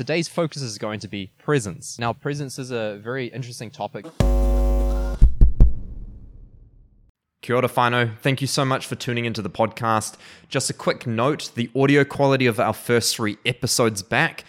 Today's 0.00 0.28
focus 0.28 0.62
is 0.62 0.78
going 0.78 0.98
to 1.00 1.08
be 1.08 1.30
presence. 1.36 1.98
Now, 1.98 2.14
presence 2.14 2.58
is 2.58 2.70
a 2.70 2.98
very 3.02 3.26
interesting 3.26 3.70
topic. 3.70 4.06
Kia 7.42 7.56
ora 7.56 7.68
whānau. 7.68 8.16
Thank 8.20 8.40
you 8.40 8.46
so 8.46 8.64
much 8.64 8.86
for 8.86 8.94
tuning 8.94 9.26
into 9.26 9.42
the 9.42 9.50
podcast. 9.50 10.16
Just 10.48 10.70
a 10.70 10.72
quick 10.72 11.06
note 11.06 11.50
the 11.54 11.68
audio 11.76 12.02
quality 12.02 12.46
of 12.46 12.58
our 12.58 12.72
first 12.72 13.14
three 13.14 13.36
episodes 13.44 14.02
back 14.02 14.44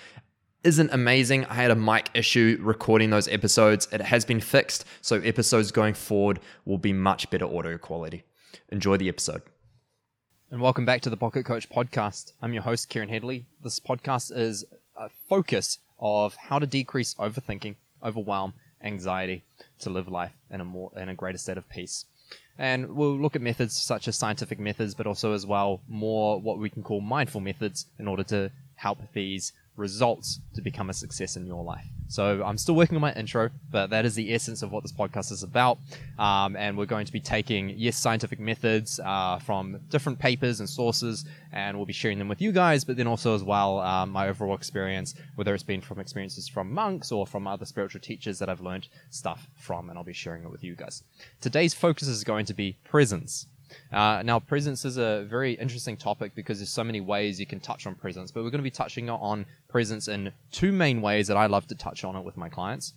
isn't 0.63 0.89
amazing. 0.93 1.43
I 1.47 1.55
had 1.55 1.69
a 1.69 1.75
mic 1.75 2.09
issue 2.13 2.57
recording 2.61 3.09
those 3.09 3.27
episodes. 3.27 3.89
It 3.91 3.99
has 3.99 4.23
been 4.23 4.39
fixed, 4.39 4.85
so 5.01 5.17
episodes 5.17 5.73
going 5.73 5.95
forward 5.95 6.39
will 6.63 6.77
be 6.77 6.93
much 6.93 7.29
better 7.29 7.43
audio 7.43 7.77
quality. 7.77 8.23
Enjoy 8.69 8.95
the 8.95 9.09
episode. 9.09 9.41
And 10.49 10.61
welcome 10.61 10.85
back 10.85 11.01
to 11.01 11.09
the 11.09 11.17
Pocket 11.17 11.45
Coach 11.45 11.69
podcast. 11.69 12.31
I'm 12.41 12.53
your 12.53 12.63
host, 12.63 12.87
Kieran 12.87 13.09
Headley. 13.09 13.47
This 13.61 13.81
podcast 13.81 14.31
is 14.33 14.63
focus 15.09 15.79
of 15.99 16.35
how 16.35 16.59
to 16.59 16.65
decrease 16.65 17.13
overthinking, 17.15 17.75
overwhelm, 18.03 18.53
anxiety 18.83 19.43
to 19.79 19.89
live 19.89 20.07
life 20.07 20.33
in 20.49 20.61
a 20.61 20.65
more 20.65 20.91
in 20.97 21.09
a 21.09 21.15
greater 21.15 21.37
state 21.37 21.57
of 21.57 21.69
peace. 21.69 22.05
And 22.57 22.95
we'll 22.95 23.17
look 23.17 23.35
at 23.35 23.41
methods 23.41 23.81
such 23.81 24.07
as 24.07 24.17
scientific 24.17 24.59
methods, 24.59 24.93
but 24.93 25.07
also 25.07 25.33
as 25.33 25.45
well 25.45 25.81
more 25.87 26.39
what 26.39 26.57
we 26.57 26.69
can 26.69 26.83
call 26.83 27.01
mindful 27.01 27.41
methods 27.41 27.87
in 27.97 28.07
order 28.07 28.23
to 28.23 28.51
help 28.75 28.99
these 29.13 29.53
results 29.81 30.39
to 30.55 30.61
become 30.61 30.89
a 30.89 30.93
success 30.93 31.35
in 31.35 31.45
your 31.45 31.63
life. 31.63 31.85
So 32.07 32.43
I'm 32.43 32.57
still 32.57 32.75
working 32.75 32.97
on 32.97 33.01
my 33.01 33.13
intro, 33.13 33.49
but 33.71 33.89
that 33.91 34.03
is 34.03 34.15
the 34.15 34.33
essence 34.33 34.63
of 34.63 34.71
what 34.71 34.83
this 34.83 34.91
podcast 34.91 35.31
is 35.31 35.43
about. 35.43 35.77
Um, 36.19 36.57
and 36.57 36.77
we're 36.77 36.85
going 36.85 37.05
to 37.05 37.11
be 37.11 37.21
taking, 37.21 37.73
yes, 37.77 37.97
scientific 37.97 38.37
methods 38.37 38.99
uh, 38.99 39.39
from 39.39 39.79
different 39.89 40.19
papers 40.19 40.59
and 40.59 40.69
sources, 40.69 41.23
and 41.53 41.77
we'll 41.77 41.85
be 41.85 41.93
sharing 41.93 42.19
them 42.19 42.27
with 42.27 42.41
you 42.41 42.51
guys, 42.51 42.83
but 42.83 42.97
then 42.97 43.07
also 43.07 43.33
as 43.33 43.43
well 43.43 43.79
um, 43.79 44.09
my 44.09 44.27
overall 44.27 44.55
experience, 44.55 45.15
whether 45.35 45.53
it's 45.53 45.63
been 45.63 45.79
from 45.79 45.99
experiences 45.99 46.49
from 46.49 46.73
monks 46.73 47.13
or 47.13 47.25
from 47.25 47.47
other 47.47 47.65
spiritual 47.65 48.01
teachers 48.01 48.39
that 48.39 48.49
I've 48.49 48.61
learned 48.61 48.89
stuff 49.09 49.47
from, 49.55 49.89
and 49.89 49.97
I'll 49.97 50.03
be 50.03 50.13
sharing 50.13 50.43
it 50.43 50.51
with 50.51 50.65
you 50.65 50.75
guys. 50.75 51.03
Today's 51.39 51.73
focus 51.73 52.09
is 52.09 52.25
going 52.25 52.45
to 52.47 52.53
be 52.53 52.77
presence. 52.83 53.47
Uh, 53.91 54.21
now, 54.23 54.39
presence 54.39 54.85
is 54.85 54.97
a 54.97 55.25
very 55.29 55.53
interesting 55.53 55.97
topic 55.97 56.33
because 56.35 56.59
there's 56.59 56.69
so 56.69 56.83
many 56.83 57.01
ways 57.01 57.39
you 57.39 57.45
can 57.45 57.59
touch 57.59 57.87
on 57.87 57.95
presence, 57.95 58.31
but 58.31 58.43
we're 58.43 58.49
going 58.49 58.59
to 58.59 58.63
be 58.63 58.71
touching 58.71 59.09
on 59.09 59.45
presence 59.67 60.07
in 60.07 60.31
two 60.51 60.71
main 60.71 61.01
ways 61.01 61.27
that 61.27 61.37
I 61.37 61.45
love 61.45 61.67
to 61.67 61.75
touch 61.75 62.03
on 62.03 62.15
it 62.15 62.23
with 62.23 62.37
my 62.37 62.49
clients. 62.49 62.93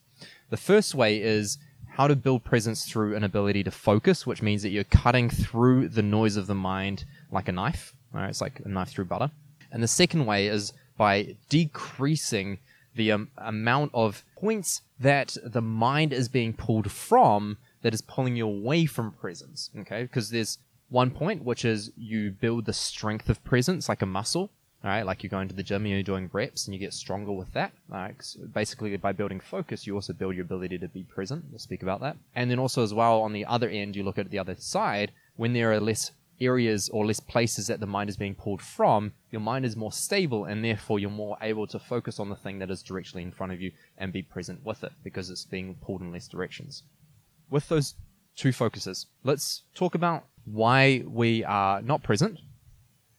The 0.51 0.57
first 0.57 0.95
way 0.95 1.21
is 1.21 1.59
how 1.89 2.09
to 2.09 2.17
build 2.17 2.45
presence 2.45 2.85
through 2.85 3.15
an 3.15 3.25
ability 3.25 3.63
to 3.65 3.71
focus, 3.71 4.27
which 4.27 4.43
means 4.43 4.63
that 4.63 4.71
you're 4.71 4.85
cutting 4.85 5.31
through 5.31 5.89
the 5.89 6.03
noise 6.03 6.37
of 6.37 6.47
the 6.47 6.55
mind 6.55 7.05
like 7.31 7.49
a 7.49 7.53
knife. 7.53 7.95
It's 8.15 8.41
like 8.41 8.61
a 8.65 8.69
knife 8.69 8.89
through 8.89 9.07
butter. 9.07 9.31
And 9.71 9.83
the 9.83 9.89
second 9.89 10.27
way 10.27 10.47
is 10.47 10.73
by 10.97 11.37
decreasing 11.49 12.59
the 12.95 13.13
um, 13.13 13.31
amount 13.39 13.91
of 13.93 14.25
points 14.37 14.83
that 15.01 15.37
the 15.45 15.61
mind 15.61 16.13
is 16.13 16.29
being 16.29 16.53
pulled 16.53 16.91
from 16.91 17.59
that 17.83 17.95
is 17.95 18.03
pulling 18.03 18.37
you 18.37 18.47
away 18.47 18.87
from 18.87 19.13
presence. 19.13 19.71
Okay, 19.81 20.03
because 20.03 20.31
there's 20.31 20.59
one 20.95 21.11
point 21.11 21.43
which 21.43 21.65
is 21.65 21.91
you 21.97 22.31
build 22.31 22.65
the 22.65 22.73
strength 22.73 23.29
of 23.29 23.43
presence 23.43 23.89
like 23.89 24.01
a 24.01 24.07
muscle. 24.07 24.51
All 24.85 24.91
right, 24.91 25.05
like 25.05 25.23
you're 25.23 25.31
going 25.31 25.49
to 25.49 25.55
the 25.55 25.63
gym 25.63 25.83
and 25.83 25.89
you're 25.93 26.03
doing 26.03 26.29
reps 26.33 26.67
and 26.67 26.75
you 26.75 26.79
get 26.79 26.93
stronger 26.93 27.33
with 27.33 27.53
that. 27.55 27.73
All 27.91 27.99
right, 27.99 28.37
basically, 28.53 28.95
by 28.99 29.13
building 29.13 29.41
focus, 29.41 29.87
you 29.87 29.95
also 29.95 30.13
build 30.13 30.37
your 30.37 30.45
ability 30.45 30.79
to 30.79 30.89
be 30.89 31.03
present. 31.03 31.47
We'll 31.51 31.59
speak 31.59 31.83
about 31.83 32.03
that. 32.03 32.19
And 32.35 32.51
then 32.51 32.59
also, 32.59 32.83
as 32.83 32.93
well, 32.93 33.23
on 33.23 33.33
the 33.33 33.47
other 33.47 33.69
end, 33.71 33.97
you 33.97 34.05
look 34.05 34.19
at 34.19 34.31
the 34.31 34.39
other 34.39 34.55
side. 34.57 35.11
When 35.37 35.55
there 35.55 35.73
are 35.73 35.81
less 35.81 36.13
areas 36.39 36.91
or 36.91 37.07
less 37.07 37.19
places 37.19 37.69
that 37.69 37.81
the 37.81 37.87
mind 37.87 38.11
is 38.11 38.19
being 38.19 38.35
pulled 38.35 38.61
from, 38.61 39.15
your 39.31 39.41
mind 39.41 39.65
is 39.65 39.75
more 39.75 39.91
stable 39.91 40.45
and 40.45 40.63
therefore 40.63 40.99
you're 40.99 41.11
more 41.11 41.39
able 41.41 41.67
to 41.69 41.79
focus 41.79 42.21
on 42.21 42.29
the 42.29 42.37
thing 42.37 42.59
that 42.59 42.71
is 42.71 42.83
directly 42.83 43.23
in 43.23 43.33
front 43.33 43.53
of 43.53 43.61
you 43.61 43.73
and 43.97 44.13
be 44.13 44.23
present 44.23 44.65
with 44.65 44.85
it 44.85 44.93
because 45.03 45.31
it's 45.31 45.45
being 45.45 45.77
pulled 45.77 46.03
in 46.03 46.13
less 46.13 46.29
directions 46.29 46.83
with 47.51 47.69
those 47.69 47.95
two 48.37 48.53
focuses, 48.53 49.07
let's 49.23 49.63
talk 49.75 49.95
about 49.95 50.25
why 50.45 51.03
we 51.07 51.45
are 51.45 51.83
not 51.83 52.03
present 52.03 52.39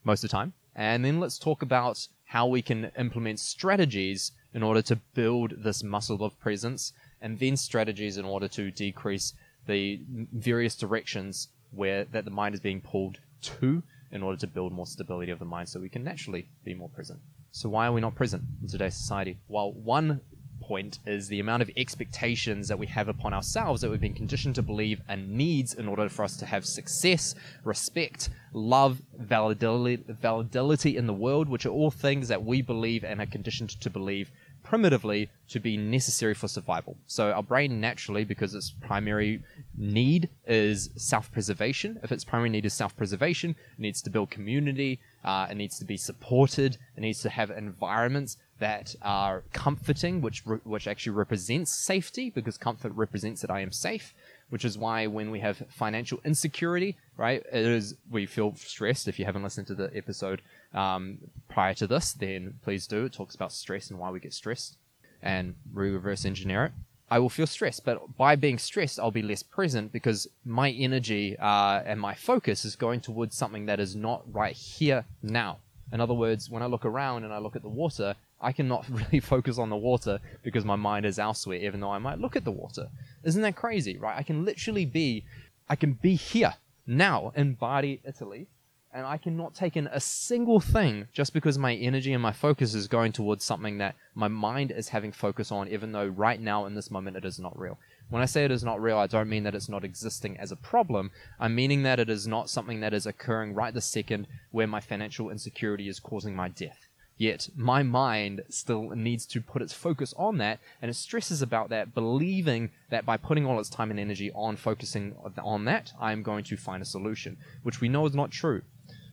most 0.04 0.22
of 0.22 0.30
the 0.30 0.36
time, 0.36 0.52
and 0.74 1.04
then 1.04 1.20
let's 1.20 1.38
talk 1.38 1.62
about 1.62 2.06
how 2.24 2.46
we 2.46 2.62
can 2.62 2.90
implement 2.98 3.40
strategies 3.40 4.32
in 4.52 4.62
order 4.62 4.82
to 4.82 4.96
build 5.14 5.54
this 5.58 5.82
muscle 5.82 6.24
of 6.24 6.38
presence, 6.40 6.92
and 7.20 7.38
then 7.38 7.56
strategies 7.56 8.16
in 8.16 8.24
order 8.24 8.48
to 8.48 8.70
decrease 8.70 9.34
the 9.66 10.00
various 10.32 10.76
directions 10.76 11.48
where 11.70 12.04
that 12.04 12.24
the 12.24 12.30
mind 12.30 12.54
is 12.54 12.60
being 12.60 12.80
pulled 12.80 13.18
to 13.42 13.82
in 14.12 14.22
order 14.22 14.38
to 14.38 14.46
build 14.46 14.72
more 14.72 14.86
stability 14.86 15.32
of 15.32 15.38
the 15.38 15.44
mind 15.44 15.68
so 15.68 15.80
we 15.80 15.88
can 15.88 16.04
naturally 16.04 16.48
be 16.64 16.74
more 16.74 16.88
present. 16.88 17.18
So 17.50 17.68
why 17.68 17.86
are 17.86 17.92
we 17.92 18.00
not 18.00 18.14
present 18.14 18.44
in 18.62 18.68
today's 18.68 18.94
society? 18.94 19.38
Well, 19.48 19.72
one 19.72 20.20
point 20.66 20.98
is 21.06 21.28
the 21.28 21.40
amount 21.40 21.62
of 21.62 21.70
expectations 21.76 22.68
that 22.68 22.78
we 22.78 22.86
have 22.86 23.08
upon 23.08 23.32
ourselves 23.32 23.80
that 23.80 23.90
we've 23.90 24.00
been 24.00 24.22
conditioned 24.22 24.54
to 24.56 24.62
believe 24.62 25.00
and 25.08 25.30
needs 25.30 25.74
in 25.74 25.86
order 25.86 26.08
for 26.08 26.24
us 26.24 26.36
to 26.36 26.46
have 26.46 26.64
success, 26.64 27.34
respect, 27.64 28.30
love, 28.52 29.00
validity, 29.16 30.02
validity 30.08 30.96
in 30.96 31.06
the 31.06 31.12
world, 31.12 31.48
which 31.48 31.66
are 31.66 31.70
all 31.70 31.90
things 31.90 32.28
that 32.28 32.44
we 32.44 32.62
believe 32.62 33.04
and 33.04 33.20
are 33.20 33.26
conditioned 33.26 33.70
to 33.80 33.90
believe 33.90 34.30
primitively 34.64 35.28
to 35.48 35.60
be 35.60 35.76
necessary 35.76 36.34
for 36.34 36.48
survival. 36.48 36.96
So 37.06 37.30
our 37.30 37.42
brain 37.42 37.80
naturally, 37.80 38.24
because 38.24 38.52
its 38.52 38.70
primary 38.70 39.40
need 39.76 40.28
is 40.46 40.90
self-preservation. 40.96 42.00
If 42.02 42.10
its 42.10 42.24
primary 42.24 42.50
need 42.50 42.64
is 42.64 42.74
self-preservation, 42.74 43.50
it 43.50 43.80
needs 43.80 44.02
to 44.02 44.10
build 44.10 44.30
community. 44.30 44.98
Uh, 45.24 45.46
it 45.50 45.56
needs 45.56 45.78
to 45.78 45.84
be 45.84 45.96
supported. 45.96 46.78
It 46.96 47.00
needs 47.00 47.22
to 47.22 47.28
have 47.28 47.50
environments 47.50 48.38
that 48.58 48.94
are 49.02 49.42
comforting, 49.52 50.20
which 50.20 50.42
re- 50.46 50.58
which 50.64 50.86
actually 50.86 51.12
represents 51.12 51.72
safety, 51.72 52.30
because 52.30 52.56
comfort 52.56 52.92
represents 52.94 53.40
that 53.42 53.50
I 53.50 53.60
am 53.60 53.72
safe. 53.72 54.14
Which 54.48 54.64
is 54.64 54.78
why 54.78 55.08
when 55.08 55.32
we 55.32 55.40
have 55.40 55.64
financial 55.68 56.20
insecurity, 56.24 56.96
right, 57.16 57.42
it 57.52 57.66
is 57.66 57.96
we 58.10 58.26
feel 58.26 58.54
stressed. 58.54 59.08
If 59.08 59.18
you 59.18 59.24
haven't 59.24 59.42
listened 59.42 59.66
to 59.66 59.74
the 59.74 59.90
episode 59.94 60.40
um, 60.72 61.18
prior 61.48 61.74
to 61.74 61.86
this, 61.86 62.12
then 62.12 62.54
please 62.62 62.86
do. 62.86 63.06
It 63.06 63.12
talks 63.12 63.34
about 63.34 63.52
stress 63.52 63.90
and 63.90 63.98
why 63.98 64.10
we 64.10 64.20
get 64.20 64.32
stressed, 64.32 64.76
and 65.20 65.56
we 65.74 65.90
reverse 65.90 66.24
engineer 66.24 66.66
it. 66.66 66.72
I 67.08 67.20
will 67.20 67.28
feel 67.28 67.46
stressed, 67.46 67.84
but 67.84 68.16
by 68.16 68.34
being 68.34 68.58
stressed, 68.58 68.98
I'll 68.98 69.12
be 69.12 69.22
less 69.22 69.42
present 69.42 69.92
because 69.92 70.26
my 70.44 70.70
energy 70.70 71.36
uh, 71.38 71.82
and 71.86 72.00
my 72.00 72.14
focus 72.14 72.64
is 72.64 72.74
going 72.74 73.00
towards 73.00 73.36
something 73.36 73.66
that 73.66 73.78
is 73.78 73.94
not 73.94 74.22
right 74.32 74.54
here 74.54 75.04
now. 75.22 75.58
In 75.92 76.00
other 76.00 76.14
words, 76.14 76.50
when 76.50 76.64
I 76.64 76.66
look 76.66 76.84
around 76.84 77.22
and 77.22 77.32
I 77.32 77.38
look 77.38 77.54
at 77.54 77.62
the 77.62 77.68
water, 77.68 78.16
I 78.46 78.52
cannot 78.52 78.88
really 78.90 79.18
focus 79.18 79.58
on 79.58 79.70
the 79.70 79.76
water 79.76 80.20
because 80.44 80.64
my 80.64 80.76
mind 80.76 81.04
is 81.04 81.18
elsewhere, 81.18 81.58
even 81.58 81.80
though 81.80 81.90
I 81.90 81.98
might 81.98 82.20
look 82.20 82.36
at 82.36 82.44
the 82.44 82.52
water. 82.52 82.86
Isn't 83.24 83.42
that 83.42 83.56
crazy, 83.56 83.98
right? 83.98 84.16
I 84.16 84.22
can 84.22 84.44
literally 84.44 84.86
be, 84.86 85.24
I 85.68 85.74
can 85.74 85.94
be 85.94 86.14
here 86.14 86.54
now 86.86 87.32
in 87.34 87.54
Bari, 87.54 88.00
Italy, 88.04 88.46
and 88.94 89.04
I 89.04 89.16
cannot 89.16 89.56
take 89.56 89.76
in 89.76 89.88
a 89.88 89.98
single 89.98 90.60
thing 90.60 91.08
just 91.12 91.34
because 91.34 91.58
my 91.58 91.74
energy 91.74 92.12
and 92.12 92.22
my 92.22 92.32
focus 92.32 92.72
is 92.72 92.86
going 92.86 93.10
towards 93.10 93.42
something 93.42 93.78
that 93.78 93.96
my 94.14 94.28
mind 94.28 94.70
is 94.70 94.90
having 94.90 95.10
focus 95.10 95.50
on, 95.50 95.66
even 95.66 95.90
though 95.90 96.06
right 96.06 96.40
now 96.40 96.66
in 96.66 96.76
this 96.76 96.88
moment 96.88 97.16
it 97.16 97.24
is 97.24 97.40
not 97.40 97.58
real. 97.58 97.78
When 98.10 98.22
I 98.22 98.26
say 98.26 98.44
it 98.44 98.52
is 98.52 98.62
not 98.62 98.80
real, 98.80 98.98
I 98.98 99.08
don't 99.08 99.28
mean 99.28 99.42
that 99.42 99.56
it's 99.56 99.68
not 99.68 99.82
existing 99.82 100.38
as 100.38 100.52
a 100.52 100.56
problem. 100.56 101.10
I'm 101.40 101.56
meaning 101.56 101.82
that 101.82 101.98
it 101.98 102.08
is 102.08 102.28
not 102.28 102.48
something 102.48 102.78
that 102.78 102.94
is 102.94 103.06
occurring 103.06 103.54
right 103.54 103.74
this 103.74 103.86
second 103.86 104.28
where 104.52 104.68
my 104.68 104.78
financial 104.78 105.30
insecurity 105.30 105.88
is 105.88 105.98
causing 105.98 106.36
my 106.36 106.48
death. 106.48 106.85
Yet 107.18 107.48
my 107.56 107.82
mind 107.82 108.42
still 108.50 108.90
needs 108.90 109.24
to 109.26 109.40
put 109.40 109.62
its 109.62 109.72
focus 109.72 110.12
on 110.18 110.36
that, 110.38 110.60
and 110.82 110.90
it 110.90 110.94
stresses 110.94 111.40
about 111.40 111.70
that, 111.70 111.94
believing 111.94 112.70
that 112.90 113.06
by 113.06 113.16
putting 113.16 113.46
all 113.46 113.58
its 113.58 113.70
time 113.70 113.90
and 113.90 113.98
energy 113.98 114.30
on 114.34 114.56
focusing 114.56 115.14
on 115.42 115.64
that, 115.64 115.92
I 115.98 116.12
am 116.12 116.22
going 116.22 116.44
to 116.44 116.56
find 116.56 116.82
a 116.82 116.86
solution, 116.86 117.38
which 117.62 117.80
we 117.80 117.88
know 117.88 118.04
is 118.04 118.14
not 118.14 118.30
true. 118.30 118.62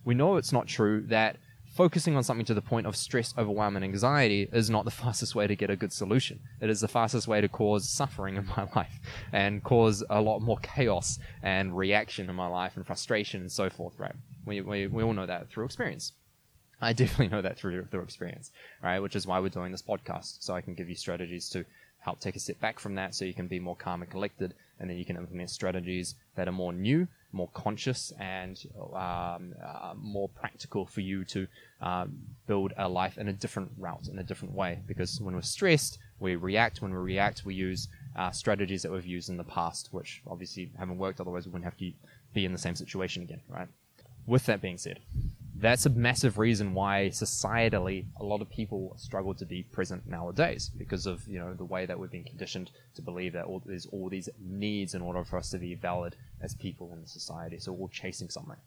We 0.03 0.15
know 0.15 0.35
it's 0.35 0.51
not 0.51 0.67
true 0.67 1.05
that 1.07 1.37
focusing 1.73 2.15
on 2.15 2.23
something 2.23 2.45
to 2.45 2.53
the 2.53 2.61
point 2.61 2.85
of 2.85 2.95
stress, 2.95 3.33
overwhelm, 3.37 3.75
and 3.75 3.85
anxiety 3.85 4.47
is 4.51 4.69
not 4.69 4.85
the 4.85 4.91
fastest 5.03 5.33
way 5.33 5.47
to 5.47 5.55
get 5.55 5.69
a 5.69 5.75
good 5.75 5.93
solution. 5.93 6.39
It 6.61 6.69
is 6.69 6.81
the 6.81 6.87
fastest 6.87 7.27
way 7.27 7.39
to 7.39 7.47
cause 7.47 7.89
suffering 7.89 8.35
in 8.35 8.45
my 8.57 8.67
life 8.75 8.99
and 9.31 9.63
cause 9.63 10.03
a 10.09 10.21
lot 10.21 10.39
more 10.39 10.57
chaos 10.57 11.19
and 11.41 11.75
reaction 11.77 12.29
in 12.29 12.35
my 12.35 12.47
life 12.47 12.75
and 12.75 12.85
frustration 12.85 13.41
and 13.41 13.51
so 13.51 13.69
forth, 13.69 13.97
right? 13.97 14.15
We, 14.45 14.61
we, 14.61 14.87
we 14.87 15.03
all 15.03 15.13
know 15.13 15.25
that 15.25 15.49
through 15.49 15.65
experience. 15.65 16.11
I 16.83 16.93
definitely 16.93 17.29
know 17.29 17.41
that 17.41 17.57
through 17.57 17.85
through 17.85 18.01
experience, 18.01 18.51
right? 18.81 18.99
Which 18.99 19.15
is 19.15 19.25
why 19.25 19.39
we're 19.39 19.49
doing 19.49 19.71
this 19.71 19.81
podcast, 19.81 20.43
so 20.43 20.53
I 20.53 20.61
can 20.61 20.73
give 20.73 20.89
you 20.89 20.95
strategies 20.95 21.49
to 21.49 21.65
help 21.99 22.19
take 22.19 22.35
a 22.35 22.39
step 22.39 22.59
back 22.59 22.79
from 22.79 22.95
that, 22.95 23.15
so 23.15 23.23
you 23.23 23.33
can 23.33 23.47
be 23.47 23.59
more 23.59 23.75
calm 23.75 24.01
and 24.01 24.11
collected, 24.11 24.53
and 24.79 24.89
then 24.89 24.97
you 24.97 25.05
can 25.05 25.15
implement 25.15 25.49
strategies 25.49 26.15
that 26.35 26.49
are 26.49 26.51
more 26.51 26.73
new, 26.73 27.07
more 27.31 27.49
conscious, 27.53 28.11
and 28.19 28.65
um, 28.93 29.53
uh, 29.63 29.93
more 29.95 30.27
practical 30.29 30.85
for 30.85 30.99
you 30.99 31.23
to 31.23 31.47
um, 31.81 32.19
build 32.45 32.73
a 32.77 32.87
life 32.89 33.17
in 33.17 33.29
a 33.29 33.33
different 33.33 33.71
route, 33.77 34.09
in 34.09 34.19
a 34.19 34.23
different 34.23 34.53
way. 34.53 34.81
Because 34.85 35.21
when 35.21 35.33
we're 35.33 35.41
stressed, 35.41 35.97
we 36.19 36.35
react. 36.35 36.81
When 36.81 36.91
we 36.91 36.97
react, 36.97 37.45
we 37.45 37.55
use 37.55 37.87
uh, 38.17 38.31
strategies 38.31 38.81
that 38.81 38.91
we've 38.91 39.05
used 39.05 39.29
in 39.29 39.37
the 39.37 39.45
past, 39.45 39.87
which 39.91 40.21
obviously 40.27 40.71
haven't 40.77 40.97
worked. 40.97 41.21
Otherwise, 41.21 41.45
we 41.45 41.53
wouldn't 41.53 41.65
have 41.65 41.77
to 41.77 41.91
be 42.33 42.43
in 42.43 42.51
the 42.51 42.57
same 42.57 42.75
situation 42.75 43.23
again, 43.23 43.41
right? 43.47 43.69
With 44.27 44.45
that 44.47 44.61
being 44.61 44.77
said 44.77 44.99
that's 45.55 45.85
a 45.85 45.89
massive 45.89 46.37
reason 46.37 46.73
why 46.73 47.09
societally 47.13 48.05
a 48.19 48.23
lot 48.23 48.41
of 48.41 48.49
people 48.49 48.95
struggle 48.97 49.33
to 49.35 49.45
be 49.45 49.63
present 49.63 50.07
nowadays 50.07 50.71
because 50.77 51.05
of 51.05 51.27
you 51.27 51.39
know 51.39 51.53
the 51.53 51.65
way 51.65 51.85
that 51.85 51.99
we've 51.99 52.11
been 52.11 52.23
conditioned 52.23 52.71
to 52.95 53.01
believe 53.01 53.33
that 53.33 53.45
all, 53.45 53.61
there's 53.65 53.85
all 53.87 54.09
these 54.09 54.29
needs 54.39 54.95
in 54.95 55.01
order 55.01 55.23
for 55.23 55.37
us 55.37 55.49
to 55.51 55.57
be 55.57 55.75
valid 55.75 56.15
as 56.41 56.55
people 56.55 56.91
in 56.93 57.05
society. 57.05 57.59
So 57.59 57.71
we're 57.71 57.89
chasing 57.89 58.29
something. 58.29 58.57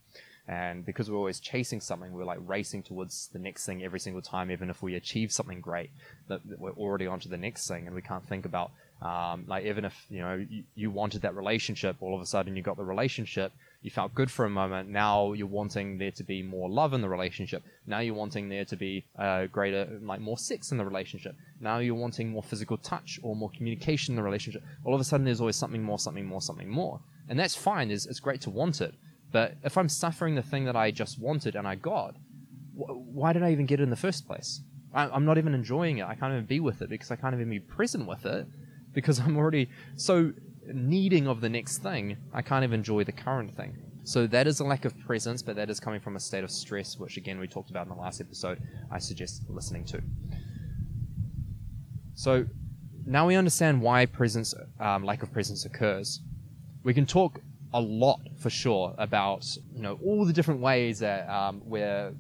And 0.49 0.87
because 0.87 1.11
we're 1.11 1.17
always 1.17 1.41
chasing 1.41 1.81
something, 1.81 2.13
we're 2.13 2.25
like 2.25 2.39
racing 2.47 2.85
towards 2.85 3.29
the 3.33 3.39
next 3.41 3.67
thing 3.67 3.83
every 3.83 3.99
single 3.99 4.23
time, 4.23 4.53
even 4.53 4.71
if 4.71 4.81
we 4.81 4.95
achieve 4.95 5.33
something 5.33 5.61
great, 5.61 5.91
that, 6.29 6.49
that 6.49 6.61
we're 6.61 6.71
already 6.71 7.09
on 7.09 7.19
to 7.21 7.29
the 7.29 7.37
next 7.37 7.67
thing, 7.67 7.87
and 7.87 7.97
we 7.97 8.03
can't 8.03 8.25
think 8.25 8.45
about 8.45 8.71
um, 9.03 9.45
like 9.47 9.65
even 9.65 9.85
if 9.85 10.07
you 10.09 10.21
know 10.21 10.47
you, 10.49 10.65
you, 10.75 10.91
wanted 10.91 11.23
that 11.23 11.35
relationship, 11.35 11.97
all 12.01 12.15
of 12.15 12.23
a 12.23 12.27
sudden 12.27 12.57
you 12.57 12.63
got 12.63 12.77
the 12.77 12.85
relationship, 12.85 13.53
you 13.83 13.91
felt 13.91 14.15
good 14.15 14.31
for 14.31 14.45
a 14.45 14.51
moment. 14.51 14.89
Now 14.89 15.33
you're 15.33 15.47
wanting 15.47 15.99
there 15.99 16.11
to 16.13 16.25
be 16.25 16.43
more 16.43 16.69
love 16.69 16.93
in 16.93 17.01
the 17.01 17.09
relationship. 17.09 17.63
Now 17.87 18.01
you're 18.01 18.15
wanting 18.15 18.49
there 18.49 18.65
to 18.65 18.77
be 18.77 19.07
uh, 19.19 19.47
greater, 19.47 19.99
like 20.03 20.21
more 20.21 20.39
sex 20.39 20.73
in 20.73 20.79
the 20.79 20.85
relationship. 20.85 21.37
Now 21.61 21.79
you're 21.79 21.95
wanting 21.95 22.31
more 22.31 22.43
physical 22.43 22.79
touch 22.79 23.21
or 23.23 23.37
more 23.37 23.51
communication 23.51 24.13
in 24.13 24.17
the 24.17 24.23
relationship. 24.23 24.63
All 24.85 24.95
of 24.95 25.01
a 25.01 25.05
sudden 25.05 25.25
there's 25.25 25.41
always 25.41 25.57
something 25.57 25.83
more, 25.83 25.99
something 25.99 26.27
more, 26.27 26.41
something 26.41 26.69
more, 26.69 27.01
and 27.29 27.39
that's 27.39 27.55
fine. 27.55 27.91
It's, 27.91 28.07
it's 28.07 28.21
great 28.21 28.41
to 28.43 28.51
want 28.51 28.81
it, 28.81 28.95
but 29.33 29.57
if 29.63 29.77
I'm 29.77 29.89
suffering 29.89 30.35
the 30.35 30.43
thing 30.43 30.65
that 30.65 30.77
I 30.77 30.91
just 30.91 31.19
wanted 31.21 31.57
and 31.57 31.67
I 31.67 31.75
got, 31.75 32.15
wh- 32.77 32.97
why 33.15 33.33
did 33.33 33.43
I 33.43 33.53
even 33.53 33.67
get 33.67 33.81
it 33.81 33.85
in 33.85 33.91
the 33.91 33.97
first 33.97 34.27
place? 34.27 34.63
I, 34.95 35.15
am 35.15 35.25
not 35.25 35.37
even 35.39 35.55
enjoying 35.55 35.99
it. 35.99 36.07
I 36.07 36.15
can't 36.15 36.33
even 36.33 36.47
be 36.47 36.61
with 36.61 36.81
it 36.83 36.89
because 36.89 37.11
I 37.11 37.17
can't 37.17 37.35
even 37.35 37.51
be 37.51 37.61
present 37.61 38.07
with 38.07 38.25
it 38.25 38.47
because 38.93 39.21
I'm 39.25 39.37
already 39.37 39.69
so 39.97 40.33
needing 40.73 41.27
of 41.27 41.41
the 41.41 41.49
next 41.49 41.79
thing. 41.79 42.17
I 42.33 42.43
can't 42.43 42.65
even 42.65 42.81
enjoy 42.81 43.05
the 43.05 43.13
current 43.13 43.55
thing. 43.57 43.77
So 44.05 44.27
that 44.29 44.47
is 44.47 44.61
a 44.61 44.65
lack 44.65 44.85
of 44.85 44.97
presence, 45.01 45.43
but 45.43 45.57
that 45.57 45.69
is 45.69 45.81
coming 45.81 46.01
from 46.01 46.15
a 46.15 46.21
state 46.21 46.45
of 46.45 46.51
stress, 46.51 46.97
which 46.97 47.17
again 47.17 47.41
we 47.41 47.49
talked 47.49 47.71
about 47.71 47.87
in 47.87 47.93
the 47.95 48.01
last 48.01 48.21
episode. 48.21 48.63
I 48.91 48.99
suggest 48.99 49.43
listening 49.49 49.85
to. 49.87 50.01
So 52.15 52.47
now 53.05 53.27
we 53.27 53.35
understand 53.35 53.81
why 53.81 54.07
presence, 54.07 54.55
um, 54.79 55.05
lack 55.05 55.23
of 55.23 55.33
presence 55.33 55.65
occurs. 55.65 56.21
We 56.85 56.95
can 56.95 57.05
talk 57.05 57.41
a 57.75 57.81
lot 57.81 58.21
for 58.39 58.49
sure 58.49 58.95
about 58.97 59.45
you 59.75 59.83
know 59.83 59.99
all 60.05 60.25
the 60.25 60.33
different 60.33 60.61
ways 60.61 61.01
that 61.01 61.29
um, 61.29 61.63
we're 61.65 62.15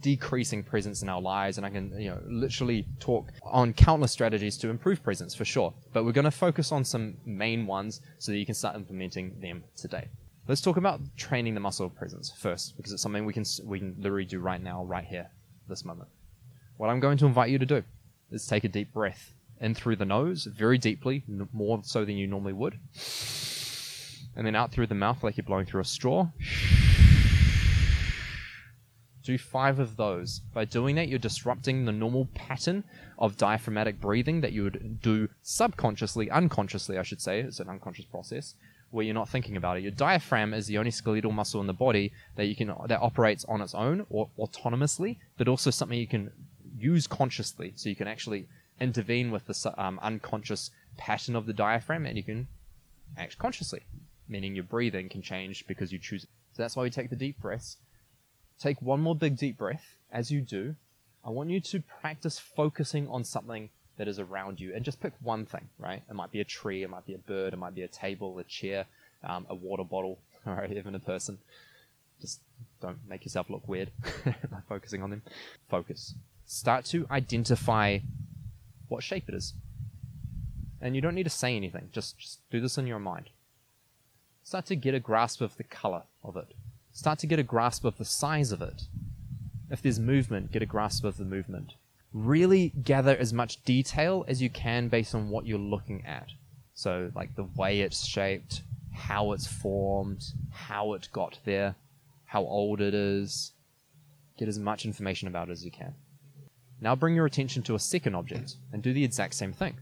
decreasing 0.00 0.62
presence 0.62 1.02
in 1.02 1.08
our 1.08 1.20
lives 1.20 1.56
and 1.56 1.66
i 1.66 1.70
can 1.70 1.92
you 2.00 2.08
know 2.10 2.18
literally 2.26 2.86
talk 2.98 3.32
on 3.42 3.72
countless 3.72 4.12
strategies 4.12 4.56
to 4.58 4.68
improve 4.68 5.02
presence 5.02 5.34
for 5.34 5.44
sure. 5.44 5.72
But 5.92 6.04
we're 6.04 6.12
going 6.12 6.24
to 6.24 6.30
focus 6.30 6.72
on 6.72 6.84
some 6.84 7.16
main 7.24 7.66
ones 7.66 8.00
so 8.18 8.32
that 8.32 8.38
you 8.38 8.46
can 8.46 8.54
start 8.54 8.76
implementing 8.76 9.38
them 9.40 9.64
today. 9.76 10.08
Let's 10.48 10.60
talk 10.60 10.76
about 10.76 11.00
training 11.16 11.54
the 11.54 11.60
muscle 11.60 11.86
of 11.86 11.94
presence 11.94 12.30
first 12.30 12.76
because 12.76 12.92
it's 12.92 13.02
something 13.02 13.24
we 13.24 13.32
can 13.32 13.44
we 13.64 13.78
can 13.78 13.96
literally 13.98 14.24
do 14.24 14.40
right 14.40 14.62
now 14.62 14.84
right 14.84 15.04
here 15.04 15.28
this 15.68 15.84
moment. 15.84 16.08
What 16.76 16.88
i'm 16.90 17.00
going 17.00 17.18
to 17.18 17.26
invite 17.26 17.50
you 17.50 17.58
to 17.58 17.66
do 17.66 17.82
is 18.30 18.46
take 18.46 18.64
a 18.64 18.68
deep 18.68 18.92
breath 18.92 19.34
in 19.60 19.74
through 19.74 19.96
the 19.96 20.06
nose 20.06 20.44
very 20.44 20.78
deeply 20.78 21.22
more 21.52 21.80
so 21.84 22.04
than 22.04 22.16
you 22.16 22.26
normally 22.26 22.54
would 22.54 22.78
and 24.36 24.46
then 24.46 24.56
out 24.56 24.72
through 24.72 24.86
the 24.86 24.94
mouth 24.94 25.22
like 25.22 25.36
you're 25.36 25.44
blowing 25.44 25.66
through 25.66 25.80
a 25.80 25.84
straw. 25.84 26.28
Do 29.22 29.36
five 29.38 29.78
of 29.78 29.96
those. 29.96 30.40
By 30.54 30.64
doing 30.64 30.96
that, 30.96 31.08
you're 31.08 31.18
disrupting 31.18 31.84
the 31.84 31.92
normal 31.92 32.28
pattern 32.34 32.84
of 33.18 33.36
diaphragmatic 33.36 34.00
breathing 34.00 34.40
that 34.40 34.52
you 34.52 34.64
would 34.64 35.00
do 35.02 35.28
subconsciously, 35.42 36.30
unconsciously, 36.30 36.96
I 36.98 37.02
should 37.02 37.20
say. 37.20 37.40
It's 37.40 37.60
an 37.60 37.68
unconscious 37.68 38.06
process 38.06 38.54
where 38.90 39.04
you're 39.04 39.14
not 39.14 39.28
thinking 39.28 39.56
about 39.56 39.76
it. 39.76 39.82
Your 39.82 39.92
diaphragm 39.92 40.54
is 40.54 40.66
the 40.66 40.78
only 40.78 40.90
skeletal 40.90 41.32
muscle 41.32 41.60
in 41.60 41.66
the 41.66 41.72
body 41.72 42.12
that 42.36 42.46
you 42.46 42.56
can 42.56 42.72
that 42.86 43.00
operates 43.00 43.44
on 43.44 43.60
its 43.60 43.74
own 43.74 44.06
or 44.10 44.30
autonomously, 44.38 45.18
but 45.36 45.48
also 45.48 45.70
something 45.70 45.98
you 45.98 46.06
can 46.06 46.32
use 46.76 47.06
consciously. 47.06 47.72
So 47.76 47.88
you 47.88 47.96
can 47.96 48.08
actually 48.08 48.48
intervene 48.80 49.30
with 49.30 49.46
the 49.46 49.74
um, 49.76 50.00
unconscious 50.02 50.70
pattern 50.96 51.36
of 51.36 51.46
the 51.46 51.52
diaphragm, 51.52 52.06
and 52.06 52.16
you 52.16 52.24
can 52.24 52.48
act 53.16 53.38
consciously 53.38 53.82
meaning 54.30 54.54
your 54.54 54.64
breathing 54.64 55.08
can 55.08 55.20
change 55.20 55.66
because 55.66 55.92
you 55.92 55.98
choose. 55.98 56.22
So 56.22 56.62
that's 56.62 56.76
why 56.76 56.84
we 56.84 56.90
take 56.90 57.10
the 57.10 57.16
deep 57.16 57.40
breaths. 57.40 57.76
Take 58.60 58.82
one 58.82 59.00
more 59.00 59.16
big 59.16 59.36
deep 59.36 59.56
breath. 59.56 59.96
As 60.12 60.30
you 60.30 60.42
do, 60.42 60.76
I 61.24 61.30
want 61.30 61.50
you 61.50 61.60
to 61.60 61.80
practice 61.80 62.38
focusing 62.38 63.08
on 63.08 63.24
something 63.24 63.70
that 63.96 64.08
is 64.08 64.18
around 64.18 64.60
you 64.60 64.74
and 64.74 64.84
just 64.84 65.00
pick 65.00 65.12
one 65.20 65.46
thing, 65.46 65.68
right? 65.78 66.02
It 66.08 66.14
might 66.14 66.30
be 66.30 66.40
a 66.40 66.44
tree, 66.44 66.82
it 66.82 66.90
might 66.90 67.06
be 67.06 67.14
a 67.14 67.18
bird, 67.18 67.52
it 67.52 67.58
might 67.58 67.74
be 67.74 67.82
a 67.82 67.88
table, 67.88 68.38
a 68.38 68.44
chair, 68.44 68.86
um, 69.24 69.46
a 69.48 69.54
water 69.54 69.84
bottle, 69.84 70.18
or 70.46 70.64
even 70.66 70.94
a 70.94 70.98
person. 70.98 71.38
Just 72.20 72.40
don't 72.80 72.98
make 73.08 73.24
yourself 73.24 73.48
look 73.48 73.66
weird 73.66 73.90
by 74.24 74.60
focusing 74.68 75.02
on 75.02 75.10
them. 75.10 75.22
Focus. 75.68 76.14
Start 76.46 76.84
to 76.86 77.06
identify 77.10 77.98
what 78.88 79.02
shape 79.02 79.28
it 79.28 79.34
is. 79.34 79.54
And 80.80 80.94
you 80.94 81.02
don't 81.02 81.14
need 81.14 81.24
to 81.24 81.30
say 81.30 81.56
anything, 81.56 81.90
just, 81.92 82.18
just 82.18 82.40
do 82.50 82.60
this 82.60 82.78
in 82.78 82.86
your 82.86 82.98
mind. 82.98 83.30
Start 84.42 84.66
to 84.66 84.76
get 84.76 84.94
a 84.94 85.00
grasp 85.00 85.40
of 85.40 85.56
the 85.56 85.64
color 85.64 86.02
of 86.24 86.36
it. 86.36 86.54
Start 86.92 87.18
to 87.20 87.26
get 87.26 87.38
a 87.38 87.44
grasp 87.44 87.84
of 87.84 87.98
the 87.98 88.04
size 88.04 88.52
of 88.52 88.62
it. 88.62 88.84
If 89.70 89.82
there's 89.82 90.00
movement, 90.00 90.52
get 90.52 90.62
a 90.62 90.66
grasp 90.66 91.04
of 91.04 91.16
the 91.16 91.24
movement. 91.24 91.74
Really 92.12 92.70
gather 92.82 93.16
as 93.16 93.32
much 93.32 93.62
detail 93.64 94.24
as 94.26 94.42
you 94.42 94.50
can 94.50 94.88
based 94.88 95.14
on 95.14 95.30
what 95.30 95.46
you're 95.46 95.58
looking 95.58 96.04
at. 96.04 96.30
So, 96.74 97.12
like 97.14 97.36
the 97.36 97.44
way 97.44 97.80
it's 97.80 98.04
shaped, 98.04 98.62
how 98.92 99.32
it's 99.32 99.46
formed, 99.46 100.24
how 100.50 100.94
it 100.94 101.08
got 101.12 101.38
there, 101.44 101.76
how 102.26 102.42
old 102.42 102.80
it 102.80 102.94
is. 102.94 103.52
Get 104.38 104.48
as 104.48 104.58
much 104.58 104.84
information 104.84 105.28
about 105.28 105.48
it 105.48 105.52
as 105.52 105.64
you 105.64 105.70
can. 105.70 105.94
Now 106.80 106.96
bring 106.96 107.14
your 107.14 107.26
attention 107.26 107.62
to 107.64 107.74
a 107.74 107.78
second 107.78 108.14
object 108.14 108.56
and 108.72 108.82
do 108.82 108.92
the 108.92 109.04
exact 109.04 109.34
same 109.34 109.52
thing. 109.52 109.76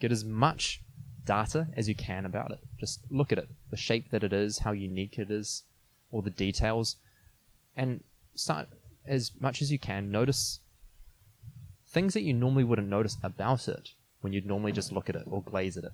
Get 0.00 0.10
as 0.10 0.24
much 0.24 0.80
data 1.24 1.68
as 1.76 1.88
you 1.88 1.94
can 1.94 2.24
about 2.24 2.52
it. 2.52 2.60
Just 2.78 3.00
look 3.10 3.32
at 3.32 3.38
it, 3.38 3.48
the 3.70 3.76
shape 3.76 4.10
that 4.10 4.22
it 4.22 4.32
is, 4.32 4.60
how 4.60 4.72
unique 4.72 5.18
it 5.18 5.30
is, 5.30 5.64
all 6.12 6.22
the 6.22 6.30
details, 6.30 6.96
and 7.76 8.02
start 8.34 8.68
as 9.06 9.32
much 9.40 9.60
as 9.60 9.72
you 9.72 9.78
can. 9.78 10.10
Notice 10.10 10.60
things 11.86 12.14
that 12.14 12.22
you 12.22 12.32
normally 12.32 12.64
wouldn't 12.64 12.88
notice 12.88 13.16
about 13.22 13.66
it 13.68 13.90
when 14.20 14.32
you'd 14.32 14.46
normally 14.46 14.72
just 14.72 14.92
look 14.92 15.08
at 15.08 15.16
it 15.16 15.24
or 15.26 15.42
glaze 15.42 15.76
at 15.76 15.84
it. 15.84 15.92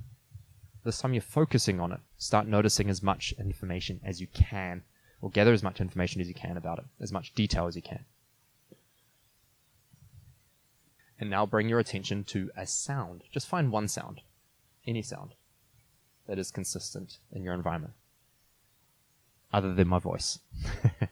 This 0.84 0.98
time 0.98 1.14
you're 1.14 1.22
focusing 1.22 1.80
on 1.80 1.92
it. 1.92 2.00
Start 2.18 2.46
noticing 2.46 2.90
as 2.90 3.02
much 3.02 3.32
information 3.38 4.00
as 4.04 4.20
you 4.20 4.26
can, 4.26 4.82
or 5.22 5.30
gather 5.30 5.52
as 5.52 5.62
much 5.62 5.80
information 5.80 6.20
as 6.20 6.28
you 6.28 6.34
can 6.34 6.58
about 6.58 6.78
it, 6.78 6.84
as 7.00 7.12
much 7.12 7.34
detail 7.34 7.66
as 7.66 7.76
you 7.76 7.82
can. 7.82 8.04
And 11.18 11.30
now 11.30 11.46
bring 11.46 11.68
your 11.68 11.78
attention 11.78 12.24
to 12.24 12.50
a 12.56 12.66
sound. 12.66 13.22
Just 13.32 13.48
find 13.48 13.72
one 13.72 13.88
sound 13.88 14.20
any 14.86 15.00
sound 15.00 15.34
that 16.26 16.38
is 16.38 16.50
consistent 16.50 17.18
in 17.32 17.42
your 17.42 17.54
environment, 17.54 17.94
other 19.52 19.74
than 19.74 19.88
my 19.88 19.98
voice. 19.98 20.38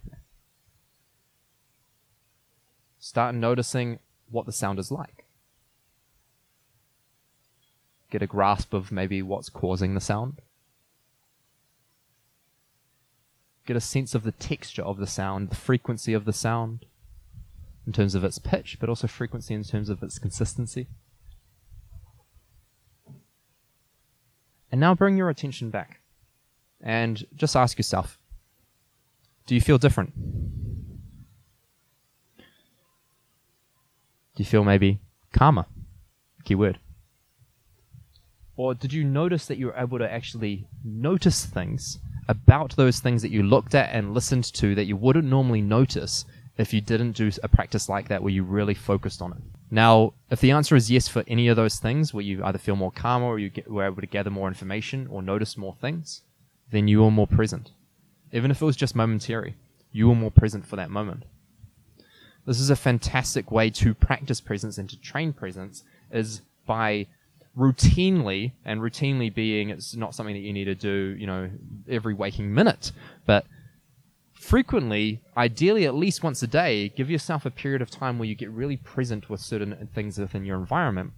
Start 2.99 3.35
noticing 3.35 3.99
what 4.31 4.47
the 4.47 4.53
sound 4.53 4.79
is 4.79 4.91
like. 4.91 5.27
Get 8.11 8.23
a 8.23 8.27
grasp 8.27 8.73
of 8.75 8.93
maybe 8.93 9.23
what's 9.23 9.49
causing 9.49 9.95
the 9.95 10.01
sound. 10.01 10.41
Get 13.67 13.77
a 13.77 13.81
sense 13.81 14.15
of 14.15 14.23
the 14.23 14.33
texture 14.33 14.83
of 14.83 14.99
the 14.99 15.07
sound, 15.07 15.51
the 15.51 15.57
frequency 15.57 16.13
of 16.13 16.25
the 16.25 16.33
sound, 16.33 16.85
in 17.87 17.93
terms 17.93 18.15
of 18.15 18.25
its 18.25 18.39
pitch, 18.39 18.79
but 18.81 18.89
also 18.89 19.07
frequency 19.07 19.55
in 19.55 19.65
terms 19.65 19.89
of 19.89 20.03
its 20.03 20.19
consistency. 20.19 20.89
And 24.73 24.81
now 24.81 24.95
bring 24.95 25.19
your 25.19 25.29
attention 25.29 25.69
back 25.71 26.01
and 26.81 27.25
just 27.37 27.55
ask 27.55 27.79
yourself 27.79 28.19
do 29.47 29.55
you 29.55 29.61
feel 29.61 29.79
different? 29.79 30.15
Do 32.39 32.45
you 34.37 34.45
feel 34.45 34.65
maybe 34.65 35.01
calmer? 35.33 35.67
Keyword. 36.45 36.79
Or 38.57 38.75
did 38.75 38.93
you 38.93 39.05
notice 39.05 39.47
that 39.47 39.59
you 39.59 39.67
were 39.67 39.77
able 39.77 39.99
to 39.99 40.11
actually 40.11 40.67
notice 40.85 41.45
things 41.45 41.99
about 42.29 42.77
those 42.77 43.01
things 43.01 43.21
that 43.23 43.31
you 43.31 43.43
looked 43.43 43.75
at 43.75 43.93
and 43.93 44.15
listened 44.15 44.45
to 44.55 44.75
that 44.75 44.85
you 44.85 44.97
wouldn't 44.97 45.25
normally 45.25 45.61
notice 45.61 46.25
if 46.57 46.73
you 46.73 46.81
didn't 46.81 47.13
do 47.13 47.31
a 47.43 47.49
practice 47.49 47.89
like 47.89 48.09
that 48.09 48.23
where 48.23 48.33
you 48.33 48.43
really 48.43 48.75
focused 48.75 49.21
on 49.21 49.33
it? 49.33 49.43
Now, 49.73 50.13
if 50.29 50.39
the 50.43 50.51
answer 50.51 50.77
is 50.77 50.91
yes 50.91 51.09
for 51.09 51.25
any 51.27 51.49
of 51.49 51.57
those 51.57 51.77
things, 51.77 52.13
where 52.13 52.23
you 52.23 52.45
either 52.45 52.59
feel 52.59 52.77
more 52.77 52.93
calm 52.93 53.23
or 53.23 53.39
you 53.39 53.49
get, 53.49 53.71
were 53.71 53.87
able 53.87 54.03
to 54.03 54.07
gather 54.07 54.29
more 54.29 54.47
information 54.47 55.07
or 55.07 55.23
notice 55.23 55.57
more 55.57 55.75
things, 55.81 56.21
then 56.71 56.89
you 56.89 57.03
are 57.05 57.11
more 57.11 57.27
present. 57.27 57.71
Even 58.33 58.51
if 58.51 58.61
it 58.61 58.67
was 58.67 58.77
just 58.77 58.95
momentary, 58.95 59.57
you 59.91 60.09
were 60.09 60.15
more 60.15 60.31
present 60.31 60.67
for 60.67 60.77
that 60.77 60.91
moment. 60.91 61.23
This 62.45 62.61
is 62.61 62.69
a 62.69 62.77
fantastic 62.77 63.51
way 63.51 63.71
to 63.71 63.95
practice 63.95 64.43
presence 64.43 64.77
and 64.77 64.91
to 64.91 65.01
train 65.01 65.33
presence 65.33 65.85
is 66.11 66.43
by 66.67 67.07
routinely, 67.57 68.53
and 68.67 68.83
routinely 68.83 69.35
being 69.35 69.71
it's 69.71 69.97
not 69.97 70.15
something 70.15 70.35
that 70.35 70.41
you 70.41 70.53
need 70.53 70.67
to 70.67 70.75
do, 70.75 71.17
you 71.19 71.27
know, 71.27 71.49
every 71.89 72.13
waking 72.13 72.53
minute, 72.53 72.93
but 73.25 73.47
frequently, 74.43 75.23
ideally 75.37 75.87
at 75.87 75.95
least 75.95 76.23
once 76.23 76.43
a 76.43 76.47
day, 76.47 76.89
give 76.91 77.09
yourself 77.09 77.47
a 77.47 77.51
period 77.51 77.81
of 77.81 77.91
time 77.91 78.19
where 78.19 78.29
you 78.29 78.35
get 78.35 78.51
really 78.51 78.77
present 78.77 79.31
with 79.31 79.41
certain 79.41 79.89
things 79.95 80.19
within 80.19 80.45
your 80.45 80.59
environment. 80.59 81.13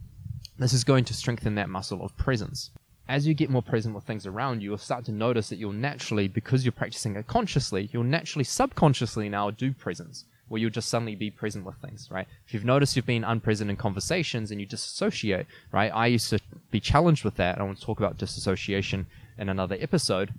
This 0.59 0.73
is 0.73 0.85
going 0.85 1.05
to 1.07 1.15
strengthen 1.15 1.55
that 1.55 1.69
muscle 1.69 2.05
of 2.05 2.17
presence. 2.17 2.71
As 3.09 3.27
you 3.27 3.35
get 3.35 3.51
more 3.51 3.63
present 3.63 3.95
with 3.95 4.05
things 4.05 4.27
around 4.27 4.63
you, 4.63 4.71
you'll 4.71 4.79
start 4.79 5.05
to 5.07 5.13
notice 5.13 5.49
that 5.49 5.57
you'll 5.57 5.73
naturally, 5.73 6.29
because 6.29 6.65
you're 6.65 6.73
practicing 6.73 7.17
it 7.17 7.27
consciously, 7.27 7.89
you'll 7.93 8.05
naturally 8.05 8.45
subconsciously 8.45 9.29
now 9.29 9.51
do 9.51 9.73
presence 9.73 10.27
where 10.49 10.61
you'll 10.61 10.71
just 10.71 10.91
suddenly 10.91 11.15
be 11.15 11.31
present 11.31 11.65
with 11.65 11.77
things, 11.77 12.09
right? 12.11 12.29
If 12.47 12.53
you've 12.53 12.65
noticed 12.65 12.95
you've 12.95 13.07
been 13.07 13.25
unpresent 13.25 13.71
in 13.71 13.77
conversations 13.77 14.51
and 14.51 14.61
you 14.61 14.67
disassociate, 14.67 15.47
right? 15.73 15.91
I 15.95 16.07
used 16.07 16.29
to 16.31 16.39
be 16.71 16.81
challenged 16.81 17.25
with 17.25 17.37
that. 17.37 17.59
I 17.59 17.63
want 17.63 17.79
to 17.79 17.85
talk 17.85 17.99
about 17.99 18.19
disassociation 18.19 19.07
in 19.39 19.49
another 19.49 19.79
episode. 19.81 20.33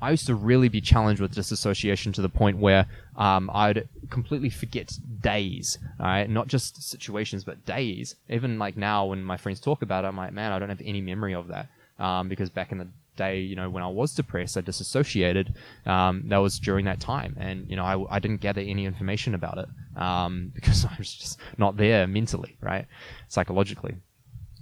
I 0.00 0.10
used 0.10 0.26
to 0.26 0.34
really 0.34 0.68
be 0.68 0.80
challenged 0.80 1.22
with 1.22 1.34
disassociation 1.34 2.12
to 2.12 2.22
the 2.22 2.28
point 2.28 2.58
where 2.58 2.86
um, 3.16 3.50
I'd 3.52 3.88
completely 4.10 4.50
forget 4.50 4.92
days, 5.20 5.78
right? 5.98 6.28
Not 6.28 6.48
just 6.48 6.82
situations, 6.82 7.44
but 7.44 7.64
days. 7.64 8.16
Even 8.28 8.58
like 8.58 8.76
now, 8.76 9.06
when 9.06 9.22
my 9.22 9.36
friends 9.36 9.60
talk 9.60 9.82
about 9.82 10.04
it, 10.04 10.08
I'm 10.08 10.16
like, 10.16 10.32
man, 10.32 10.52
I 10.52 10.58
don't 10.58 10.68
have 10.68 10.82
any 10.84 11.00
memory 11.00 11.34
of 11.34 11.48
that 11.48 11.68
um, 11.98 12.28
because 12.28 12.50
back 12.50 12.72
in 12.72 12.78
the 12.78 12.88
day, 13.16 13.40
you 13.40 13.56
know, 13.56 13.70
when 13.70 13.82
I 13.82 13.88
was 13.88 14.14
depressed, 14.14 14.58
I 14.58 14.60
disassociated. 14.60 15.54
Um, 15.86 16.24
that 16.28 16.38
was 16.38 16.58
during 16.58 16.84
that 16.84 17.00
time, 17.00 17.34
and 17.40 17.68
you 17.68 17.76
know, 17.76 17.84
I, 17.84 18.16
I 18.16 18.18
didn't 18.18 18.42
gather 18.42 18.60
any 18.60 18.84
information 18.84 19.34
about 19.34 19.58
it 19.58 19.68
um, 20.00 20.52
because 20.54 20.84
I 20.84 20.94
was 20.98 21.12
just 21.14 21.38
not 21.56 21.76
there 21.78 22.06
mentally, 22.06 22.56
right, 22.60 22.86
psychologically, 23.28 23.96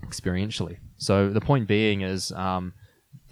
experientially. 0.04 0.78
So 0.96 1.30
the 1.30 1.40
point 1.40 1.66
being 1.66 2.02
is. 2.02 2.32
Um, 2.32 2.72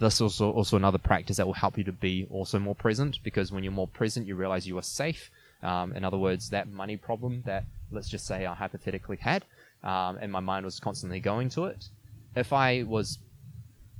this 0.03 0.15
is 0.15 0.21
also, 0.21 0.51
also 0.51 0.77
another 0.77 0.97
practice 0.97 1.37
that 1.37 1.45
will 1.45 1.53
help 1.53 1.77
you 1.77 1.83
to 1.85 1.91
be 1.91 2.27
also 2.29 2.59
more 2.59 2.75
present 2.75 3.19
because 3.23 3.51
when 3.51 3.63
you're 3.63 3.73
more 3.73 3.87
present, 3.87 4.27
you 4.27 4.35
realize 4.35 4.67
you 4.67 4.77
are 4.77 4.83
safe. 4.83 5.31
Um, 5.61 5.93
in 5.93 6.03
other 6.03 6.17
words, 6.17 6.49
that 6.49 6.67
money 6.69 6.97
problem 6.97 7.43
that 7.45 7.65
let's 7.91 8.09
just 8.09 8.25
say 8.25 8.45
I 8.45 8.53
hypothetically 8.53 9.17
had, 9.17 9.45
um, 9.83 10.17
and 10.17 10.31
my 10.31 10.39
mind 10.39 10.65
was 10.65 10.79
constantly 10.79 11.19
going 11.19 11.49
to 11.49 11.65
it. 11.65 11.87
If 12.35 12.51
I 12.51 12.83
was 12.83 13.19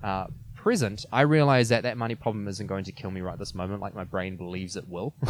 uh, 0.04 0.28
present, 0.56 1.06
I 1.12 1.22
realize 1.22 1.70
that 1.70 1.84
that 1.84 1.98
money 1.98 2.16
problem 2.16 2.48
isn't 2.48 2.68
going 2.68 2.86
to 2.86 2.92
kill 2.92 3.12
me 3.12 3.22
right 3.22 3.38
this 3.38 3.54
moment, 3.54 3.82
like 3.82 3.94
my 3.94 4.04
brain 4.04 4.36
believes 4.38 4.76
it 4.76 4.88
will. 4.88 5.14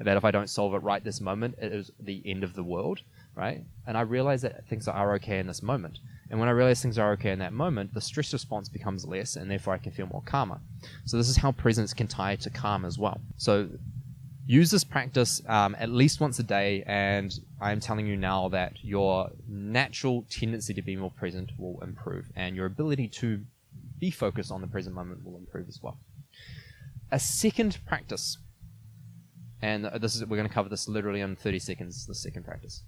that 0.00 0.16
if 0.16 0.24
I 0.24 0.30
don't 0.30 0.48
solve 0.48 0.74
it 0.74 0.82
right 0.82 1.02
this 1.02 1.20
moment, 1.20 1.56
it 1.60 1.72
is 1.72 1.90
the 2.00 2.22
end 2.24 2.44
of 2.44 2.54
the 2.54 2.62
world, 2.62 3.00
right? 3.34 3.62
And 3.86 3.98
I 3.98 4.02
realize 4.02 4.42
that 4.42 4.66
things 4.66 4.88
are 4.88 5.14
okay 5.16 5.38
in 5.38 5.46
this 5.46 5.62
moment. 5.62 5.98
And 6.32 6.40
when 6.40 6.48
I 6.48 6.52
realize 6.52 6.80
things 6.80 6.96
are 6.96 7.12
okay 7.12 7.30
in 7.30 7.40
that 7.40 7.52
moment, 7.52 7.92
the 7.92 8.00
stress 8.00 8.32
response 8.32 8.66
becomes 8.66 9.04
less, 9.04 9.36
and 9.36 9.50
therefore 9.50 9.74
I 9.74 9.78
can 9.78 9.92
feel 9.92 10.06
more 10.06 10.22
calmer. 10.24 10.60
So 11.04 11.18
this 11.18 11.28
is 11.28 11.36
how 11.36 11.52
presence 11.52 11.92
can 11.92 12.08
tie 12.08 12.36
to 12.36 12.48
calm 12.48 12.86
as 12.86 12.98
well. 12.98 13.20
So 13.36 13.68
use 14.46 14.70
this 14.70 14.82
practice 14.82 15.42
um, 15.46 15.76
at 15.78 15.90
least 15.90 16.20
once 16.20 16.38
a 16.38 16.42
day, 16.42 16.84
and 16.86 17.38
I 17.60 17.70
am 17.70 17.80
telling 17.80 18.06
you 18.06 18.16
now 18.16 18.48
that 18.48 18.82
your 18.82 19.30
natural 19.46 20.24
tendency 20.30 20.72
to 20.72 20.80
be 20.80 20.96
more 20.96 21.10
present 21.10 21.52
will 21.58 21.78
improve, 21.82 22.30
and 22.34 22.56
your 22.56 22.64
ability 22.64 23.08
to 23.08 23.42
be 23.98 24.10
focused 24.10 24.50
on 24.50 24.62
the 24.62 24.66
present 24.66 24.94
moment 24.94 25.22
will 25.26 25.36
improve 25.36 25.68
as 25.68 25.82
well. 25.82 25.98
A 27.10 27.18
second 27.18 27.78
practice, 27.86 28.38
and 29.60 29.84
this 30.00 30.16
is 30.16 30.24
we're 30.24 30.38
going 30.38 30.48
to 30.48 30.54
cover 30.54 30.70
this 30.70 30.88
literally 30.88 31.20
in 31.20 31.36
30 31.36 31.58
seconds. 31.58 32.06
The 32.06 32.14
second 32.14 32.46
practice 32.46 32.84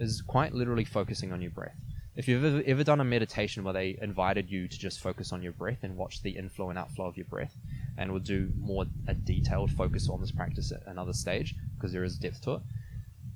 is 0.00 0.20
quite 0.20 0.52
literally 0.52 0.84
focusing 0.84 1.32
on 1.32 1.40
your 1.40 1.52
breath. 1.52 1.76
If 2.18 2.26
you've 2.26 2.44
ever, 2.44 2.64
ever 2.66 2.82
done 2.82 3.00
a 3.00 3.04
meditation 3.04 3.62
where 3.62 3.72
they 3.72 3.96
invited 4.02 4.50
you 4.50 4.66
to 4.66 4.76
just 4.76 4.98
focus 4.98 5.32
on 5.32 5.40
your 5.40 5.52
breath 5.52 5.84
and 5.84 5.96
watch 5.96 6.20
the 6.20 6.30
inflow 6.30 6.68
and 6.68 6.76
outflow 6.76 7.06
of 7.06 7.16
your 7.16 7.26
breath, 7.26 7.54
and 7.96 8.10
we'll 8.10 8.20
do 8.20 8.50
more 8.58 8.86
a 9.06 9.14
detailed 9.14 9.70
focus 9.70 10.08
on 10.08 10.20
this 10.20 10.32
practice 10.32 10.72
at 10.72 10.82
another 10.88 11.12
stage 11.12 11.54
because 11.76 11.92
there 11.92 12.02
is 12.02 12.18
depth 12.18 12.42
to 12.42 12.54
it. 12.54 12.62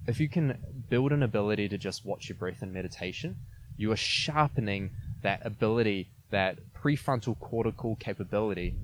If 0.09 0.19
you 0.19 0.29
can 0.29 0.59
build 0.91 1.13
an 1.13 1.23
ability 1.23 1.69
to 1.69 1.79
just 1.79 2.05
watch 2.05 2.29
your 2.29 2.35
breath 2.35 2.61
in 2.61 2.73
meditation, 2.73 3.37
you 3.77 3.93
are 3.93 3.97
sharpening 3.97 4.91
that 5.23 5.47
ability 5.47 6.09
that 6.31 6.59
prefrontal 6.75 7.39
cortical 7.39 7.95
capability, 7.95 8.75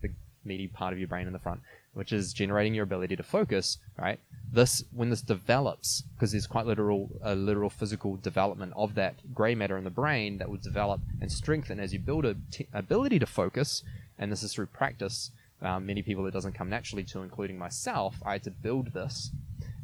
the 0.00 0.10
meaty 0.44 0.68
part 0.68 0.92
of 0.92 1.00
your 1.00 1.08
brain 1.08 1.26
in 1.26 1.32
the 1.32 1.40
front, 1.40 1.60
which 1.94 2.12
is 2.12 2.32
generating 2.32 2.72
your 2.72 2.84
ability 2.84 3.16
to 3.16 3.24
focus, 3.24 3.78
right? 3.98 4.20
This, 4.52 4.82
when 4.92 5.10
this 5.10 5.22
develops, 5.22 6.02
because 6.14 6.32
there's 6.32 6.48
quite 6.48 6.66
literal, 6.66 7.08
a 7.22 7.36
literal 7.36 7.70
physical 7.70 8.16
development 8.16 8.72
of 8.74 8.94
that 8.96 9.32
gray 9.32 9.54
matter 9.54 9.78
in 9.78 9.84
the 9.84 9.90
brain 9.90 10.38
that 10.38 10.50
will 10.50 10.58
develop 10.58 11.00
and 11.20 11.30
strengthen 11.30 11.78
as 11.78 11.92
you 11.92 12.00
build 12.00 12.24
a 12.24 12.36
t- 12.50 12.66
ability 12.72 13.20
to 13.20 13.26
focus, 13.26 13.84
and 14.18 14.32
this 14.32 14.42
is 14.42 14.52
through 14.52 14.66
practice. 14.66 15.30
Um, 15.62 15.86
many 15.86 16.02
people 16.02 16.26
it 16.26 16.32
doesn't 16.32 16.54
come 16.54 16.68
naturally 16.68 17.04
to, 17.04 17.22
including 17.22 17.58
myself. 17.58 18.16
I 18.26 18.32
had 18.32 18.42
to 18.44 18.50
build 18.50 18.92
this. 18.92 19.30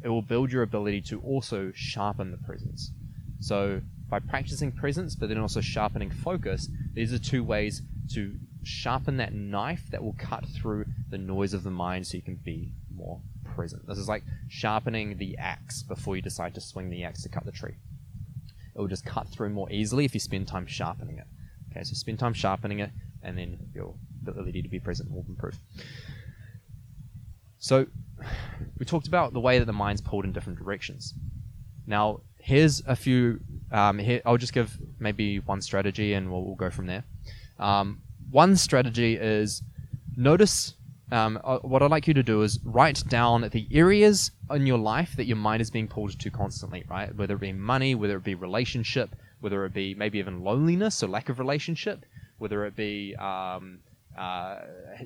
It 0.03 0.09
will 0.09 0.21
build 0.21 0.51
your 0.51 0.63
ability 0.63 1.01
to 1.03 1.21
also 1.21 1.71
sharpen 1.73 2.31
the 2.31 2.37
presence. 2.37 2.91
So 3.39 3.81
by 4.09 4.19
practicing 4.19 4.71
presence, 4.71 5.15
but 5.15 5.29
then 5.29 5.37
also 5.37 5.61
sharpening 5.61 6.11
focus, 6.11 6.69
these 6.93 7.13
are 7.13 7.19
two 7.19 7.43
ways 7.43 7.81
to 8.13 8.35
sharpen 8.63 9.17
that 9.17 9.33
knife 9.33 9.89
that 9.91 10.03
will 10.03 10.15
cut 10.17 10.45
through 10.45 10.85
the 11.09 11.17
noise 11.17 11.53
of 11.53 11.63
the 11.63 11.71
mind 11.71 12.05
so 12.05 12.17
you 12.17 12.23
can 12.23 12.35
be 12.35 12.73
more 12.93 13.21
present. 13.57 13.87
This 13.87 13.97
is 13.97 14.07
like 14.07 14.23
sharpening 14.47 15.17
the 15.17 15.35
axe 15.37 15.83
before 15.83 16.15
you 16.15 16.21
decide 16.21 16.53
to 16.55 16.61
swing 16.61 16.89
the 16.89 17.03
axe 17.03 17.23
to 17.23 17.29
cut 17.29 17.43
the 17.43 17.51
tree. 17.51 17.75
It 18.75 18.79
will 18.79 18.87
just 18.87 19.05
cut 19.05 19.27
through 19.27 19.49
more 19.49 19.69
easily 19.71 20.05
if 20.05 20.13
you 20.13 20.19
spend 20.19 20.47
time 20.47 20.67
sharpening 20.67 21.17
it. 21.17 21.25
Okay, 21.71 21.83
so 21.83 21.93
spend 21.95 22.19
time 22.19 22.33
sharpening 22.33 22.79
it, 22.79 22.91
and 23.23 23.37
then 23.37 23.57
your 23.73 23.95
ability 24.21 24.61
to 24.61 24.69
be 24.69 24.79
present 24.79 25.11
will 25.11 25.25
improve. 25.27 25.57
So, 27.57 27.87
we 28.77 28.85
talked 28.85 29.07
about 29.07 29.33
the 29.33 29.39
way 29.39 29.57
that 29.57 29.65
the 29.65 29.73
mind's 29.73 30.01
pulled 30.01 30.25
in 30.25 30.31
different 30.31 30.59
directions. 30.59 31.15
Now, 31.87 32.21
here's 32.39 32.83
a 32.85 32.95
few. 32.95 33.39
Um, 33.71 33.97
here, 33.97 34.21
I'll 34.25 34.37
just 34.37 34.53
give 34.53 34.77
maybe 34.99 35.39
one 35.39 35.61
strategy, 35.61 36.13
and 36.13 36.31
we'll, 36.31 36.43
we'll 36.45 36.55
go 36.55 36.69
from 36.69 36.85
there. 36.85 37.03
Um, 37.57 38.01
one 38.29 38.55
strategy 38.55 39.15
is 39.15 39.63
notice. 40.15 40.75
Um, 41.11 41.39
uh, 41.43 41.59
what 41.59 41.81
I'd 41.81 41.91
like 41.91 42.07
you 42.07 42.13
to 42.15 42.23
do 42.23 42.41
is 42.41 42.59
write 42.65 43.03
down 43.07 43.47
the 43.51 43.67
areas 43.71 44.31
in 44.51 44.67
your 44.67 44.77
life 44.77 45.15
that 45.15 45.25
your 45.25 45.37
mind 45.37 45.61
is 45.61 45.71
being 45.71 45.87
pulled 45.87 46.19
to 46.19 46.29
constantly, 46.29 46.83
right? 46.89 47.15
Whether 47.15 47.35
it 47.35 47.41
be 47.41 47.53
money, 47.53 47.95
whether 47.95 48.17
it 48.17 48.23
be 48.23 48.35
relationship, 48.35 49.15
whether 49.39 49.63
it 49.65 49.73
be 49.73 49.93
maybe 49.95 50.19
even 50.19 50.43
loneliness 50.43 51.01
or 51.01 51.07
lack 51.07 51.29
of 51.29 51.39
relationship, 51.39 52.05
whether 52.39 52.65
it 52.65 52.75
be 52.75 53.15
um, 53.15 53.79
uh, 54.17 54.61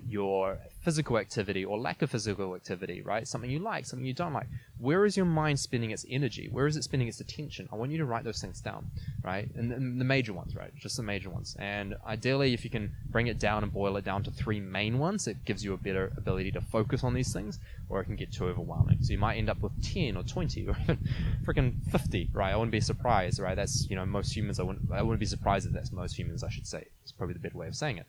your 0.08 0.58
physical 0.84 1.18
activity 1.18 1.66
or 1.66 1.78
lack 1.78 2.02
of 2.02 2.10
physical 2.10 2.56
activity, 2.56 3.02
right? 3.02 3.28
Something 3.28 3.52
you 3.52 3.60
like, 3.60 3.86
something 3.86 4.06
you 4.06 4.14
don't 4.14 4.34
like. 4.34 4.48
Where 4.80 5.06
is 5.06 5.18
your 5.18 5.26
mind 5.26 5.60
spending 5.60 5.92
its 5.92 6.06
energy? 6.10 6.48
Where 6.52 6.66
is 6.66 6.78
it 6.78 6.84
spending 6.84 7.08
its 7.08 7.20
attention? 7.20 7.68
I 7.72 7.76
want 7.76 7.92
you 7.92 7.98
to 7.98 8.06
write 8.06 8.24
those 8.24 8.40
things 8.40 8.62
down, 8.62 8.90
right? 9.24 9.50
And, 9.56 9.72
and, 9.72 10.00
the 10.00 10.06
major 10.06 10.34
ones, 10.34 10.56
right? 10.56 10.74
Just 10.76 10.98
the 10.98 11.04
major 11.04 11.30
ones. 11.30 11.56
And 11.60 11.96
ideally, 12.08 12.54
if 12.54 12.64
you 12.64 12.70
can 12.70 12.92
bring 13.10 13.28
it 13.28 13.38
down 13.38 13.64
and 13.64 13.72
boil 13.72 13.98
it 13.98 14.06
down 14.06 14.24
to 14.24 14.32
three 14.32 14.60
main 14.60 14.98
ones, 14.98 15.28
it 15.28 15.44
gives 15.46 15.64
you 15.64 15.74
a 15.74 15.78
better 15.78 16.14
ability 16.18 16.52
to 16.54 16.62
focus 16.62 17.04
on 17.04 17.14
these 17.14 17.34
things, 17.34 17.60
or 17.90 18.00
it 18.00 18.06
can 18.06 18.16
get 18.16 18.32
too 18.32 18.46
overwhelming. 18.46 18.98
So 19.02 19.12
you 19.12 19.20
might 19.20 19.38
end 19.38 19.50
up 19.50 19.62
with 19.62 19.74
10 19.84 20.16
or 20.16 20.24
20 20.24 20.68
or 20.68 20.78
even 20.84 20.98
freaking 21.44 21.74
50, 21.92 22.30
right? 22.34 22.54
I 22.54 22.56
wouldn't 22.56 22.72
be 22.72 22.80
surprised, 22.80 23.40
right? 23.40 23.56
That's, 23.56 23.88
you 23.90 23.96
know, 23.96 24.06
most 24.06 24.36
humans, 24.36 24.60
I 24.60 24.64
wouldn't, 24.64 24.92
I 24.92 25.02
wouldn't 25.02 25.20
be 25.20 25.26
surprised 25.26 25.68
if 25.68 25.74
that's 25.74 25.92
most 25.92 26.18
humans, 26.18 26.44
I 26.44 26.50
should 26.50 26.66
say. 26.66 26.86
It's 27.04 27.12
probably 27.12 27.34
the 27.34 27.40
better 27.40 27.58
way 27.58 27.68
of 27.68 27.76
saying 27.76 27.98
it 27.98 28.08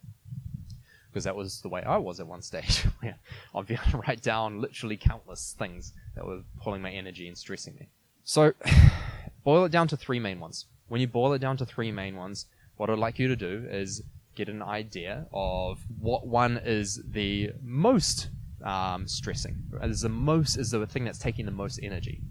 because 1.13 1.25
that 1.25 1.37
was 1.37 1.61
the 1.61 1.69
way 1.69 1.83
I 1.83 1.99
was 1.99 2.21
at 2.21 2.27
one 2.27 2.41
stage. 2.41 2.87
I'd 3.55 3.67
be 3.67 3.75
able 3.75 3.91
to 3.91 3.99
write 3.99 4.23
down 4.23 4.61
literally 4.61 4.97
countless 4.97 5.55
things 5.59 5.93
that 6.15 6.27
were 6.27 6.41
pulling 6.61 6.81
my 6.81 6.91
energy 6.91 7.29
and 7.29 7.37
stressing 7.37 7.75
me. 7.75 7.89
So, 8.25 8.55
boil 9.45 9.65
it 9.65 9.73
down 9.73 9.89
to 9.89 9.97
three 9.97 10.19
main 10.19 10.41
ones. 10.41 10.67
When 10.89 11.01
you 11.01 11.07
boil 11.07 11.35
it 11.35 11.41
down 11.41 11.59
to 11.59 11.67
three 11.67 11.93
main 11.93 12.17
ones, 12.17 12.47
what 12.77 12.89
I'd 12.89 12.99
like 12.99 13.19
you 13.19 13.29
to 13.29 13.37
do 13.37 13.67
is 13.71 14.03
get 14.35 14.49
an 14.49 14.63
idea 14.63 15.27
of 15.33 15.81
what 16.01 16.27
one 16.27 16.59
is 16.65 17.03
the 17.07 17.51
most 17.63 18.31
um, 18.65 19.07
stressing. 19.07 19.57
Is 19.83 20.01
the 20.01 20.09
most 20.09 20.57
is 20.57 20.71
the 20.71 20.87
thing 20.87 21.05
that's 21.05 21.19
taking 21.19 21.45
the 21.45 21.53
most 21.53 21.79
energy. 21.83 22.23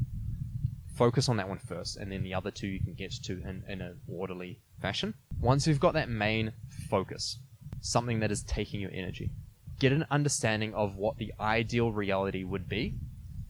Focus 0.96 1.30
on 1.30 1.38
that 1.38 1.48
one 1.48 1.60
first, 1.60 1.98
and 1.98 2.12
then 2.12 2.24
the 2.24 2.34
other 2.34 2.52
two 2.52 2.68
you 2.68 2.80
can 2.80 2.94
get 2.94 3.12
to 3.24 3.34
in, 3.34 3.64
in 3.68 3.82
an 3.82 4.00
orderly 4.08 4.60
fashion. 4.82 5.14
Once 5.40 5.68
you've 5.68 5.80
got 5.80 5.94
that 5.94 6.10
main 6.10 6.54
focus, 6.90 7.38
something 7.82 8.20
that 8.20 8.32
is 8.32 8.44
taking 8.44 8.80
your 8.80 8.92
energy. 8.92 9.30
Get 9.80 9.92
an 9.92 10.06
understanding 10.10 10.74
of 10.74 10.96
what 10.96 11.18
the 11.18 11.34
ideal 11.40 11.92
reality 11.92 12.44
would 12.44 12.70
be 12.70 12.96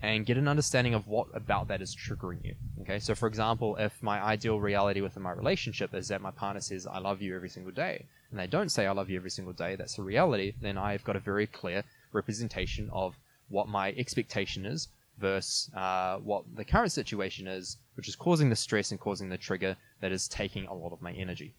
and 0.02 0.26
get 0.26 0.38
an 0.38 0.48
understanding 0.48 0.94
of 0.94 1.08
what 1.08 1.28
about 1.34 1.68
that 1.68 1.82
is 1.82 1.96
triggering 1.96 2.44
you. 2.44 2.56
Okay, 2.82 2.98
so 2.98 3.14
for 3.14 3.28
example, 3.28 3.76
if 3.76 4.02
my 4.02 4.20
ideal 4.22 4.60
reality 4.60 5.02
within 5.02 5.22
my 5.22 5.32
relationship 5.32 5.94
is 5.94 6.08
that 6.08 6.22
my 6.22 6.32
partner 6.32 6.62
says, 6.62 6.88
I 6.88 6.98
love 6.98 7.22
you 7.22 7.36
every 7.36 7.50
single 7.50 7.72
day, 7.72 8.06
and 8.32 8.40
they 8.40 8.48
don't 8.48 8.70
say, 8.70 8.88
I 8.88 8.92
love 8.94 9.10
you 9.10 9.18
every 9.18 9.30
single 9.30 9.54
day, 9.54 9.76
that's 9.76 10.00
a 10.00 10.02
reality, 10.02 10.54
then 10.60 10.78
I've 10.78 11.04
got 11.04 11.16
a 11.16 11.20
very 11.20 11.46
clear 11.46 11.84
representation 12.14 12.90
of 12.92 13.16
what 13.50 13.68
my 13.68 13.92
expectation 13.92 14.66
is 14.66 14.88
versus 15.20 15.70
uh, 15.76 16.18
what 16.18 16.44
the 16.56 16.66
current 16.66 16.92
situation 16.92 17.46
is, 17.48 17.78
which 17.96 18.08
is 18.08 18.16
causing 18.16 18.50
the 18.50 18.56
stress 18.56 18.90
and 18.90 19.00
causing 19.00 19.30
the 19.30 19.38
trigger 19.38 19.76
that 20.00 20.12
is 20.12 20.28
taking 20.28 20.66
a 20.66 20.74
lot 20.74 20.94
of 20.94 21.02
my 21.02 21.12
energy. 21.12 21.54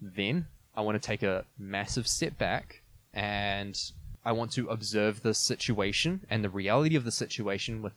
Then 0.00 0.46
I 0.76 0.82
want 0.82 1.00
to 1.00 1.06
take 1.06 1.22
a 1.22 1.44
massive 1.58 2.06
step 2.06 2.36
back 2.38 2.82
and 3.14 3.80
I 4.24 4.32
want 4.32 4.52
to 4.52 4.68
observe 4.68 5.22
the 5.22 5.34
situation 5.34 6.20
and 6.28 6.44
the 6.44 6.50
reality 6.50 6.96
of 6.96 7.04
the 7.04 7.12
situation 7.12 7.80
with 7.80 7.94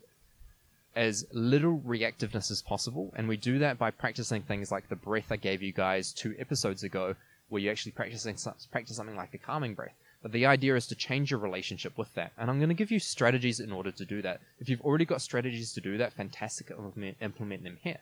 as 0.96 1.26
little 1.32 1.82
reactiveness 1.86 2.52
as 2.52 2.62
possible. 2.62 3.14
And 3.16 3.28
we 3.28 3.38
do 3.38 3.60
that 3.60 3.78
by 3.78 3.92
practicing 3.92 4.42
things 4.42 4.72
like 4.72 4.90
the 4.90 4.96
breath 4.96 5.32
I 5.32 5.36
gave 5.36 5.62
you 5.62 5.72
guys 5.72 6.14
two 6.14 6.36
episodes 6.40 6.84
ago, 6.84 7.16
where 7.50 7.62
you 7.62 7.70
actually 7.70 7.92
practicing 7.94 8.38
practice 8.72 8.96
something 8.96 9.16
like 9.16 9.32
the 9.32 9.38
calming 9.38 9.74
breath. 9.74 9.96
But 10.22 10.34
the 10.34 10.46
idea 10.46 10.76
is 10.76 10.88
to 10.88 10.96
change 10.96 11.32
your 11.32 11.40
relationship 11.40 11.98
with 11.98 12.14
that. 12.16 12.34
And 12.38 12.50
I'm 12.50 12.60
going 12.60 12.70
to 12.70 12.76
give 12.76 12.92
you 12.92 13.00
strategies 13.00 13.60
in 13.60 13.72
order 13.72 13.92
to 13.92 14.06
do 14.06 14.22
that. 14.22 14.42
If 14.60 14.68
you've 14.68 14.82
already 14.82 15.06
got 15.06 15.22
strategies 15.22 15.74
to 15.74 15.82
do 15.82 15.98
that, 15.98 16.14
fantastic, 16.14 16.72
implement 16.72 17.64
them 17.64 17.78
here. 17.82 18.00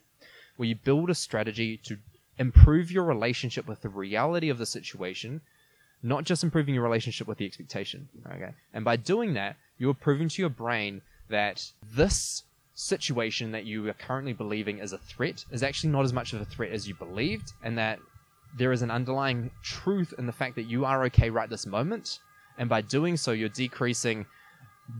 Where 0.55 0.67
you 0.67 0.75
build 0.75 1.09
a 1.09 1.15
strategy 1.15 1.77
to 1.83 1.97
improve 2.39 2.91
your 2.91 3.03
relationship 3.03 3.67
with 3.67 3.81
the 3.81 3.89
reality 3.89 4.49
of 4.49 4.57
the 4.57 4.65
situation, 4.65 5.41
not 6.03 6.23
just 6.23 6.43
improving 6.43 6.73
your 6.73 6.83
relationship 6.83 7.27
with 7.27 7.37
the 7.37 7.45
expectation. 7.45 8.07
Okay. 8.27 8.51
And 8.73 8.85
by 8.85 8.95
doing 8.95 9.33
that, 9.33 9.55
you're 9.77 9.93
proving 9.93 10.29
to 10.29 10.41
your 10.41 10.49
brain 10.49 11.01
that 11.29 11.71
this 11.83 12.43
situation 12.73 13.51
that 13.51 13.65
you 13.65 13.89
are 13.89 13.93
currently 13.93 14.33
believing 14.33 14.77
is 14.77 14.93
a 14.93 14.97
threat 14.99 15.43
is 15.51 15.63
actually 15.63 15.89
not 15.89 16.05
as 16.05 16.13
much 16.13 16.33
of 16.33 16.41
a 16.41 16.45
threat 16.45 16.71
as 16.71 16.87
you 16.87 16.93
believed, 16.93 17.53
and 17.63 17.77
that 17.77 17.99
there 18.57 18.71
is 18.71 18.81
an 18.81 18.91
underlying 18.91 19.51
truth 19.63 20.13
in 20.17 20.25
the 20.25 20.31
fact 20.31 20.55
that 20.55 20.63
you 20.63 20.85
are 20.85 21.03
okay 21.05 21.29
right 21.29 21.49
this 21.49 21.65
moment. 21.65 22.19
And 22.57 22.69
by 22.69 22.81
doing 22.81 23.17
so, 23.17 23.31
you're 23.31 23.49
decreasing, 23.49 24.25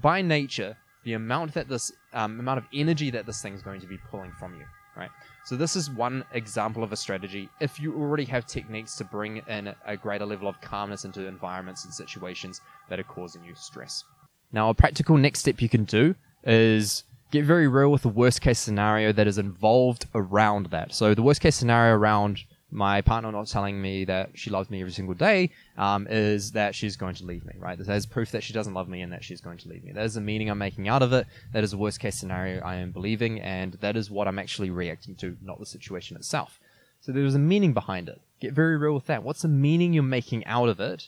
by 0.02 0.22
nature, 0.22 0.76
the 1.04 1.14
amount 1.14 1.54
that 1.54 1.70
this 1.70 1.92
um, 2.14 2.40
amount 2.40 2.58
of 2.58 2.66
energy 2.74 3.10
that 3.12 3.26
this 3.26 3.42
thing 3.42 3.54
is 3.54 3.62
going 3.62 3.80
to 3.82 3.88
be 3.88 3.98
pulling 4.12 4.32
from 4.34 4.56
you. 4.56 4.66
Right. 4.96 5.10
So 5.48 5.56
this 5.56 5.78
is 5.78 5.90
one 5.90 6.26
example 6.34 6.84
of 6.84 6.92
a 6.92 6.98
strategy. 6.98 7.48
If 7.62 7.80
you 7.80 7.96
already 7.96 8.26
have 8.26 8.46
techniques 8.46 8.98
to 8.98 9.06
bring 9.06 9.38
in 9.48 9.74
a 9.86 9.96
greater 9.96 10.26
level 10.26 10.50
of 10.50 10.60
calmness 10.60 11.06
into 11.06 11.26
environments 11.26 11.86
and 11.86 11.94
situations 11.94 12.60
that 12.90 13.00
are 13.00 13.04
causing 13.04 13.46
you 13.46 13.56
stress. 13.56 14.04
Now, 14.52 14.70
a 14.70 14.74
practical 14.74 15.16
next 15.16 15.40
step 15.40 15.62
you 15.62 15.70
can 15.70 15.86
do 15.86 16.16
is 16.44 17.06
get 17.32 17.46
very 17.46 17.70
real 17.70 17.94
with 17.94 18.02
the 18.02 18.10
worst 18.10 18.42
case 18.42 18.60
scenario 18.60 19.14
that 19.14 19.26
is 19.26 19.38
involved 19.38 20.06
around 20.14 20.66
that. 20.72 20.94
So 20.94 21.14
the 21.14 21.22
worst 21.22 21.40
case 21.40 21.56
scenario 21.56 21.96
around 21.96 22.40
my 22.70 23.02
partner 23.02 23.32
not 23.32 23.48
telling 23.48 23.82
me 23.82 24.04
that 24.06 24.32
she 24.34 24.50
loves 24.50 24.70
me 24.70 24.82
every 24.82 24.92
single 24.92 25.14
day 25.14 25.52
um, 25.78 26.06
is 26.10 26.52
that 26.52 26.76
she's 26.76 26.98
going 26.98 27.16
to 27.16 27.26
leave 27.26 27.46
me, 27.46 27.54
right? 27.58 27.78
That 27.78 27.96
is 27.96 28.06
proof 28.06 28.32
that 28.32 28.44
she 28.44 28.52
doesn't 28.52 28.74
love 28.74 28.90
me 28.90 29.02
and 29.02 29.14
that 29.14 29.24
she's 29.24 29.40
going 29.40 29.58
to 29.60 29.70
leave 29.70 29.86
me. 29.86 29.94
That 29.94 30.04
is 30.04 30.16
the 30.16 30.22
meaning 30.22 30.50
I'm 30.50 30.58
making 30.58 30.90
out 30.90 31.02
of 31.02 31.14
it. 31.14 31.28
That 31.54 31.64
is 31.64 31.72
the 31.72 31.78
worst 31.78 32.02
case 32.02 32.20
scenario 32.20 32.62
I 32.62 32.76
am 32.76 32.92
believing, 32.92 33.40
and 33.40 33.74
that 33.76 33.96
is 33.96 34.12
what 34.12 34.28
I'm 34.28 34.40
actually 34.40 34.70
reacting 34.70 35.16
to, 35.16 35.38
not 35.42 35.60
the 35.60 35.66
situation 35.66 36.18
itself. 36.18 36.60
So 37.00 37.14
there's 37.14 37.36
a 37.36 37.40
meaning 37.40 37.74
behind 37.74 38.10
it. 38.10 38.20
Get 38.42 38.52
very 38.52 38.76
real 38.76 38.94
with 38.94 39.06
that. 39.06 39.24
What's 39.24 39.44
the 39.44 39.48
meaning 39.48 39.94
you're 39.94 40.04
making 40.04 40.46
out 40.46 40.68
of 40.68 40.82
it 40.82 41.08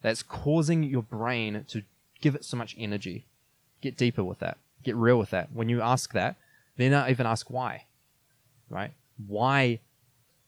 that's 0.00 0.22
causing 0.22 0.82
your 0.82 1.02
brain 1.02 1.64
to 1.68 1.82
give 2.20 2.34
it 2.34 2.44
so 2.44 2.56
much 2.56 2.74
energy? 2.76 3.24
Get 3.80 3.96
deeper 3.96 4.24
with 4.24 4.40
that. 4.40 4.58
Get 4.82 4.96
real 4.96 5.18
with 5.18 5.30
that. 5.30 5.52
When 5.52 5.68
you 5.68 5.80
ask 5.80 6.12
that, 6.12 6.36
then 6.76 6.92
I 6.92 7.10
even 7.10 7.26
ask 7.26 7.50
why, 7.50 7.84
right? 8.68 8.90
Why 9.28 9.78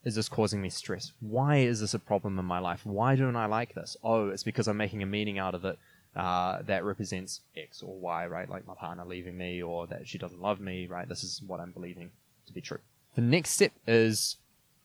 is 0.05 0.15
this 0.15 0.29
causing 0.29 0.61
me 0.61 0.69
stress? 0.69 1.13
Why 1.21 1.57
is 1.57 1.81
this 1.81 1.95
a 1.95 1.99
problem 1.99 2.39
in 2.39 2.45
my 2.45 2.59
life? 2.59 2.85
Why 2.85 3.17
don't 3.17 3.37
I 3.37 3.47
like 3.47 3.75
this? 3.75 3.97
Oh, 4.05 4.29
it's 4.29 4.43
because 4.43 4.69
I'm 4.69 4.77
making 4.77 5.03
a 5.03 5.07
meaning 5.07 5.39
out 5.39 5.55
of 5.55 5.65
it 5.65 5.79
uh, 6.15 6.63
that 6.63 6.85
represents 6.85 7.41
X 7.57 7.83
or 7.83 7.99
Y, 7.99 8.27
right? 8.27 8.49
Like 8.49 8.67
my 8.67 8.75
partner 8.75 9.05
leaving 9.05 9.37
me 9.37 9.63
or 9.63 9.87
that 9.87 10.07
she 10.07 10.19
doesn't 10.19 10.41
love 10.41 10.61
me, 10.61 10.87
right? 10.87 11.09
This 11.09 11.25
is 11.25 11.43
what 11.47 11.61
I'm 11.61 11.73
believing 11.73 12.11
to 12.47 12.53
be 12.53 12.61
true. 12.61 12.79
The 13.15 13.23
next 13.23 13.51
step 13.51 13.73
is 13.87 14.37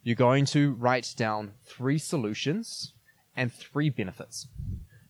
you're 0.03 0.15
going 0.15 0.45
to 0.45 0.73
write 0.73 1.13
down 1.17 1.51
three 1.65 1.97
solutions 1.97 2.93
and 3.35 3.51
three 3.51 3.89
benefits. 3.89 4.47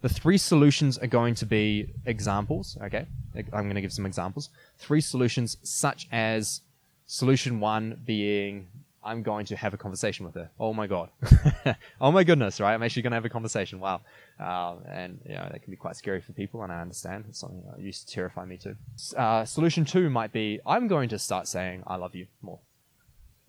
The 0.01 0.09
three 0.09 0.37
solutions 0.37 0.97
are 0.97 1.07
going 1.07 1.35
to 1.35 1.45
be 1.45 1.93
examples, 2.05 2.77
okay? 2.81 3.05
I'm 3.35 3.63
going 3.63 3.75
to 3.75 3.81
give 3.81 3.93
some 3.93 4.05
examples. 4.05 4.49
Three 4.77 5.01
solutions, 5.01 5.57
such 5.61 6.07
as 6.11 6.61
solution 7.05 7.59
one 7.59 8.01
being 8.05 8.67
I'm 9.09 9.23
going 9.23 9.47
to 9.47 9.55
have 9.55 9.73
a 9.73 9.77
conversation 9.77 10.23
with 10.23 10.35
her. 10.35 10.51
Oh 10.59 10.71
my 10.71 10.85
god. 10.85 11.09
oh 12.01 12.11
my 12.11 12.23
goodness, 12.23 12.61
right? 12.61 12.75
I'm 12.75 12.83
actually 12.83 13.01
going 13.01 13.11
to 13.11 13.15
have 13.15 13.25
a 13.25 13.29
conversation. 13.29 13.79
Wow. 13.79 14.01
Uh, 14.39 14.75
and, 14.87 15.19
you 15.25 15.33
know, 15.33 15.49
that 15.51 15.63
can 15.63 15.71
be 15.71 15.77
quite 15.77 15.95
scary 15.95 16.21
for 16.21 16.31
people, 16.33 16.61
and 16.61 16.71
I 16.71 16.79
understand. 16.79 17.25
It's 17.27 17.39
something 17.39 17.63
that 17.67 17.81
used 17.81 18.07
to 18.07 18.13
terrify 18.13 18.45
me 18.45 18.57
too. 18.57 18.75
Uh, 19.17 19.45
solution 19.45 19.83
two 19.83 20.11
might 20.11 20.31
be 20.31 20.59
I'm 20.63 20.87
going 20.87 21.09
to 21.09 21.17
start 21.17 21.47
saying 21.47 21.83
I 21.87 21.95
love 21.95 22.13
you 22.13 22.27
more. 22.43 22.59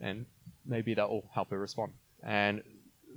And 0.01 0.25
maybe 0.65 0.95
that 0.95 1.11
will 1.11 1.29
help 1.35 1.51
her 1.51 1.59
respond. 1.59 1.93
And 2.23 2.63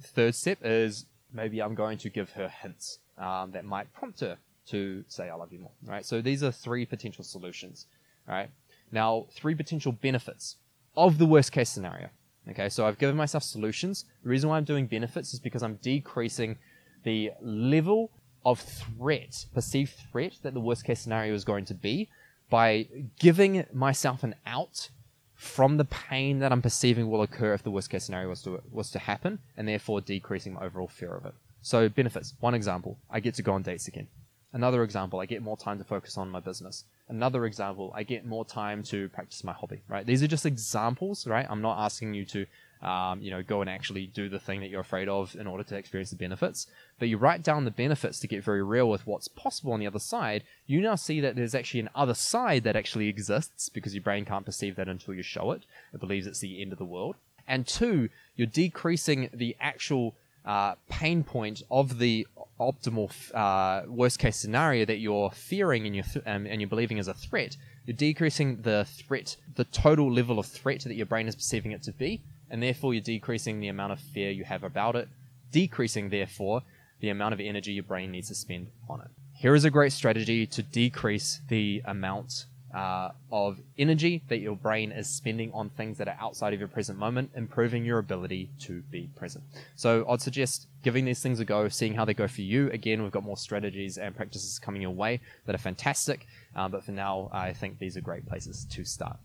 third 0.01 0.35
step 0.35 0.57
is 0.63 1.05
maybe 1.31 1.61
I'm 1.61 1.75
going 1.75 1.97
to 1.99 2.09
give 2.09 2.31
her 2.31 2.49
hints 2.49 2.99
um, 3.17 3.51
that 3.51 3.63
might 3.63 3.93
prompt 3.93 4.19
her 4.19 4.37
to 4.67 5.05
say 5.07 5.29
I 5.29 5.35
love 5.35 5.53
you 5.53 5.59
more. 5.59 5.71
Right. 5.85 6.05
So 6.05 6.21
these 6.21 6.43
are 6.43 6.51
three 6.51 6.85
potential 6.85 7.23
solutions. 7.23 7.85
Right. 8.27 8.49
Now, 8.91 9.27
three 9.31 9.55
potential 9.55 9.93
benefits 9.93 10.57
of 10.95 11.17
the 11.19 11.25
worst 11.25 11.53
case 11.53 11.69
scenario. 11.69 12.09
Okay, 12.49 12.69
so 12.69 12.85
I've 12.85 12.97
given 12.97 13.15
myself 13.15 13.43
solutions. 13.43 14.05
The 14.23 14.29
reason 14.29 14.49
why 14.49 14.57
I'm 14.57 14.65
doing 14.65 14.87
benefits 14.87 15.33
is 15.33 15.39
because 15.39 15.63
I'm 15.63 15.79
decreasing 15.81 16.57
the 17.03 17.31
level 17.41 18.11
of 18.45 18.59
threat, 18.59 19.45
perceived 19.53 19.93
threat 20.11 20.33
that 20.43 20.53
the 20.53 20.59
worst 20.59 20.83
case 20.83 20.99
scenario 20.99 21.33
is 21.33 21.45
going 21.45 21.65
to 21.65 21.73
be 21.73 22.09
by 22.49 22.87
giving 23.19 23.65
myself 23.73 24.23
an 24.23 24.35
out 24.45 24.89
from 25.35 25.77
the 25.77 25.85
pain 25.85 26.39
that 26.39 26.51
I'm 26.51 26.61
perceiving 26.61 27.09
will 27.09 27.21
occur 27.21 27.53
if 27.53 27.63
the 27.63 27.71
worst 27.71 27.89
case 27.89 28.03
scenario 28.05 28.29
was 28.29 28.41
to, 28.43 28.61
was 28.71 28.91
to 28.91 28.99
happen, 28.99 29.39
and 29.57 29.67
therefore 29.67 30.01
decreasing 30.01 30.53
my 30.53 30.61
overall 30.65 30.87
fear 30.87 31.13
of 31.13 31.25
it. 31.25 31.33
So, 31.61 31.89
benefits. 31.89 32.33
One 32.39 32.53
example, 32.53 32.97
I 33.09 33.19
get 33.19 33.35
to 33.35 33.41
go 33.41 33.53
on 33.53 33.61
dates 33.61 33.87
again. 33.87 34.07
Another 34.53 34.83
example, 34.83 35.19
I 35.19 35.25
get 35.25 35.41
more 35.41 35.57
time 35.57 35.79
to 35.79 35.83
focus 35.83 36.15
on 36.15 36.29
my 36.29 36.39
business. 36.39 36.85
Another 37.09 37.45
example, 37.45 37.91
I 37.95 38.03
get 38.03 38.23
more 38.23 38.45
time 38.45 38.83
to 38.83 39.09
practice 39.09 39.43
my 39.43 39.51
hobby, 39.51 39.81
right? 39.87 40.05
These 40.05 40.21
are 40.21 40.27
just 40.27 40.45
examples, 40.45 41.25
right? 41.25 41.47
I'm 41.49 41.61
not 41.61 41.79
asking 41.79 42.13
you 42.13 42.23
to, 42.25 42.45
um, 42.87 43.19
you 43.19 43.31
know, 43.31 43.41
go 43.41 43.61
and 43.61 43.69
actually 43.69 44.05
do 44.05 44.29
the 44.29 44.37
thing 44.37 44.59
that 44.59 44.69
you're 44.69 44.81
afraid 44.81 45.09
of 45.09 45.35
in 45.35 45.47
order 45.47 45.63
to 45.63 45.75
experience 45.75 46.11
the 46.11 46.17
benefits. 46.17 46.67
But 46.99 47.09
you 47.09 47.17
write 47.17 47.41
down 47.41 47.65
the 47.65 47.71
benefits 47.71 48.19
to 48.19 48.27
get 48.27 48.43
very 48.43 48.61
real 48.61 48.87
with 48.87 49.07
what's 49.07 49.27
possible 49.27 49.73
on 49.73 49.79
the 49.79 49.87
other 49.87 49.99
side. 49.99 50.43
You 50.67 50.81
now 50.81 50.95
see 50.95 51.19
that 51.21 51.35
there's 51.35 51.55
actually 51.55 51.79
an 51.79 51.89
other 51.95 52.13
side 52.13 52.63
that 52.63 52.75
actually 52.75 53.07
exists 53.07 53.69
because 53.69 53.95
your 53.95 54.03
brain 54.03 54.23
can't 54.23 54.45
perceive 54.45 54.75
that 54.75 54.87
until 54.87 55.15
you 55.15 55.23
show 55.23 55.51
it. 55.51 55.63
It 55.93 55.99
believes 55.99 56.27
it's 56.27 56.39
the 56.39 56.61
end 56.61 56.71
of 56.71 56.77
the 56.77 56.85
world. 56.85 57.15
And 57.47 57.65
two, 57.65 58.09
you're 58.35 58.47
decreasing 58.47 59.29
the 59.33 59.57
actual 59.59 60.13
uh, 60.45 60.75
pain 60.89 61.23
point 61.23 61.63
of 61.71 61.99
the 61.99 62.27
optimal 62.59 63.11
uh, 63.33 63.83
worst 63.87 64.19
case 64.19 64.37
scenario 64.37 64.85
that 64.85 64.97
you're 64.97 65.31
fearing 65.31 65.85
and 65.85 65.95
you're, 65.95 66.05
th- 66.05 66.25
um, 66.25 66.45
and 66.45 66.61
you're 66.61 66.69
believing 66.69 66.97
is 66.97 67.07
a 67.07 67.13
threat, 67.13 67.57
you're 67.85 67.95
decreasing 67.95 68.61
the 68.61 68.85
threat, 68.85 69.35
the 69.55 69.65
total 69.65 70.11
level 70.11 70.39
of 70.39 70.45
threat 70.45 70.83
that 70.83 70.95
your 70.95 71.05
brain 71.05 71.27
is 71.27 71.35
perceiving 71.35 71.71
it 71.71 71.83
to 71.83 71.91
be, 71.91 72.21
and 72.49 72.61
therefore 72.61 72.93
you're 72.93 73.01
decreasing 73.01 73.59
the 73.59 73.67
amount 73.67 73.91
of 73.91 73.99
fear 73.99 74.31
you 74.31 74.43
have 74.43 74.63
about 74.63 74.95
it, 74.95 75.09
decreasing, 75.51 76.09
therefore, 76.09 76.61
the 76.99 77.09
amount 77.09 77.33
of 77.33 77.39
energy 77.39 77.73
your 77.73 77.83
brain 77.83 78.11
needs 78.11 78.29
to 78.29 78.35
spend 78.35 78.67
on 78.89 79.01
it. 79.01 79.07
Here 79.33 79.55
is 79.55 79.65
a 79.65 79.69
great 79.69 79.91
strategy 79.91 80.45
to 80.47 80.63
decrease 80.63 81.41
the 81.49 81.81
amount 81.85 82.45
uh, 82.73 83.11
of 83.31 83.59
energy 83.77 84.23
that 84.29 84.39
your 84.39 84.55
brain 84.55 84.91
is 84.91 85.07
spending 85.07 85.51
on 85.53 85.69
things 85.69 85.97
that 85.99 86.07
are 86.07 86.17
outside 86.19 86.53
of 86.53 86.59
your 86.59 86.67
present 86.67 86.97
moment, 86.97 87.31
improving 87.35 87.85
your 87.85 87.99
ability 87.99 88.49
to 88.59 88.81
be 88.89 89.09
present. 89.15 89.43
So 89.75 90.05
I'd 90.09 90.21
suggest 90.21 90.67
giving 90.81 91.05
these 91.05 91.21
things 91.21 91.39
a 91.39 91.45
go, 91.45 91.69
seeing 91.69 91.93
how 91.93 92.05
they 92.05 92.13
go 92.13 92.27
for 92.27 92.41
you. 92.41 92.69
Again, 92.71 93.03
we've 93.03 93.11
got 93.11 93.23
more 93.23 93.37
strategies 93.37 93.97
and 93.97 94.15
practices 94.15 94.59
coming 94.59 94.81
your 94.81 94.91
way 94.91 95.21
that 95.45 95.55
are 95.55 95.59
fantastic, 95.59 96.25
uh, 96.55 96.67
but 96.67 96.83
for 96.83 96.91
now, 96.91 97.29
I 97.31 97.53
think 97.53 97.79
these 97.79 97.95
are 97.95 98.01
great 98.01 98.27
places 98.27 98.65
to 98.71 98.83
start. 98.83 99.17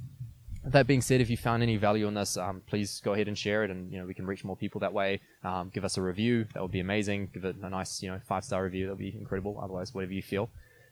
That 0.64 0.86
being 0.86 1.00
said, 1.00 1.22
if 1.22 1.30
you 1.30 1.38
found 1.38 1.62
any 1.62 1.76
value 1.76 2.06
in 2.08 2.14
this, 2.14 2.36
um, 2.36 2.60
please 2.66 3.00
go 3.02 3.14
ahead 3.14 3.28
and 3.28 3.38
share 3.38 3.64
it, 3.64 3.70
and 3.70 3.90
you 3.90 3.98
know 3.98 4.04
we 4.04 4.12
can 4.12 4.26
reach 4.26 4.44
more 4.44 4.56
people 4.56 4.80
that 4.80 4.92
way. 4.92 5.20
Um, 5.42 5.70
give 5.72 5.84
us 5.84 5.96
a 5.96 6.02
review; 6.02 6.46
that 6.52 6.60
would 6.60 6.72
be 6.72 6.80
amazing. 6.80 7.30
Give 7.32 7.44
it 7.46 7.56
a 7.62 7.70
nice, 7.70 8.02
you 8.02 8.10
know, 8.10 8.20
five 8.26 8.44
star 8.44 8.64
review; 8.64 8.86
that 8.86 8.92
would 8.92 8.98
be 8.98 9.16
incredible. 9.18 9.58
Otherwise, 9.62 9.94
whatever 9.94 10.12
you 10.12 10.20
feel 10.20 10.50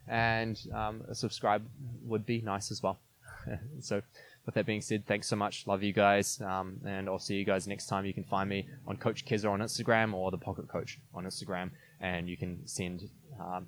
and 0.09 0.59
um, 0.75 1.03
a 1.09 1.14
subscribe 1.14 1.66
would 2.05 2.27
be 2.27 2.40
nice 2.40 2.71
as 2.71 2.83
well. 2.83 2.99
so, 3.81 4.03
with 4.45 4.55
that 4.55 4.66
being 4.66 4.81
said, 4.81 5.05
thanks 5.07 5.27
so 5.27 5.37
much. 5.37 5.66
Love 5.66 5.83
you 5.83 5.92
guys, 5.92 6.40
um, 6.40 6.79
and 6.87 7.09
I'll 7.09 7.19
see 7.19 7.35
you 7.35 7.45
guys 7.45 7.66
next 7.66 7.87
time. 7.87 8.07
You 8.07 8.14
can 8.14 8.25
find 8.25 8.49
me 8.49 8.69
on 8.87 8.97
Coach 8.97 9.25
Keza 9.25 9.51
on 9.51 9.61
Instagram 9.61 10.14
or 10.14 10.31
the 10.31 10.38
Pocket 10.38 10.69
Coach 10.69 10.99
on 11.14 11.25
Instagram, 11.25 11.71
and 12.01 12.29
you 12.29 12.37
can 12.37 12.66
send 12.66 13.09
um, 13.40 13.66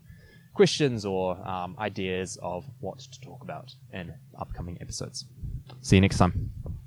questions 0.55 1.05
or 1.05 1.37
um, 1.47 1.77
ideas 1.79 2.39
of 2.43 2.65
what 2.81 2.99
to 2.99 3.21
talk 3.21 3.43
about 3.43 3.75
in 3.93 4.15
upcoming 4.39 4.79
episodes. 4.81 5.25
See 5.83 5.97
you 5.97 6.01
next 6.01 6.19
time. 6.19 6.51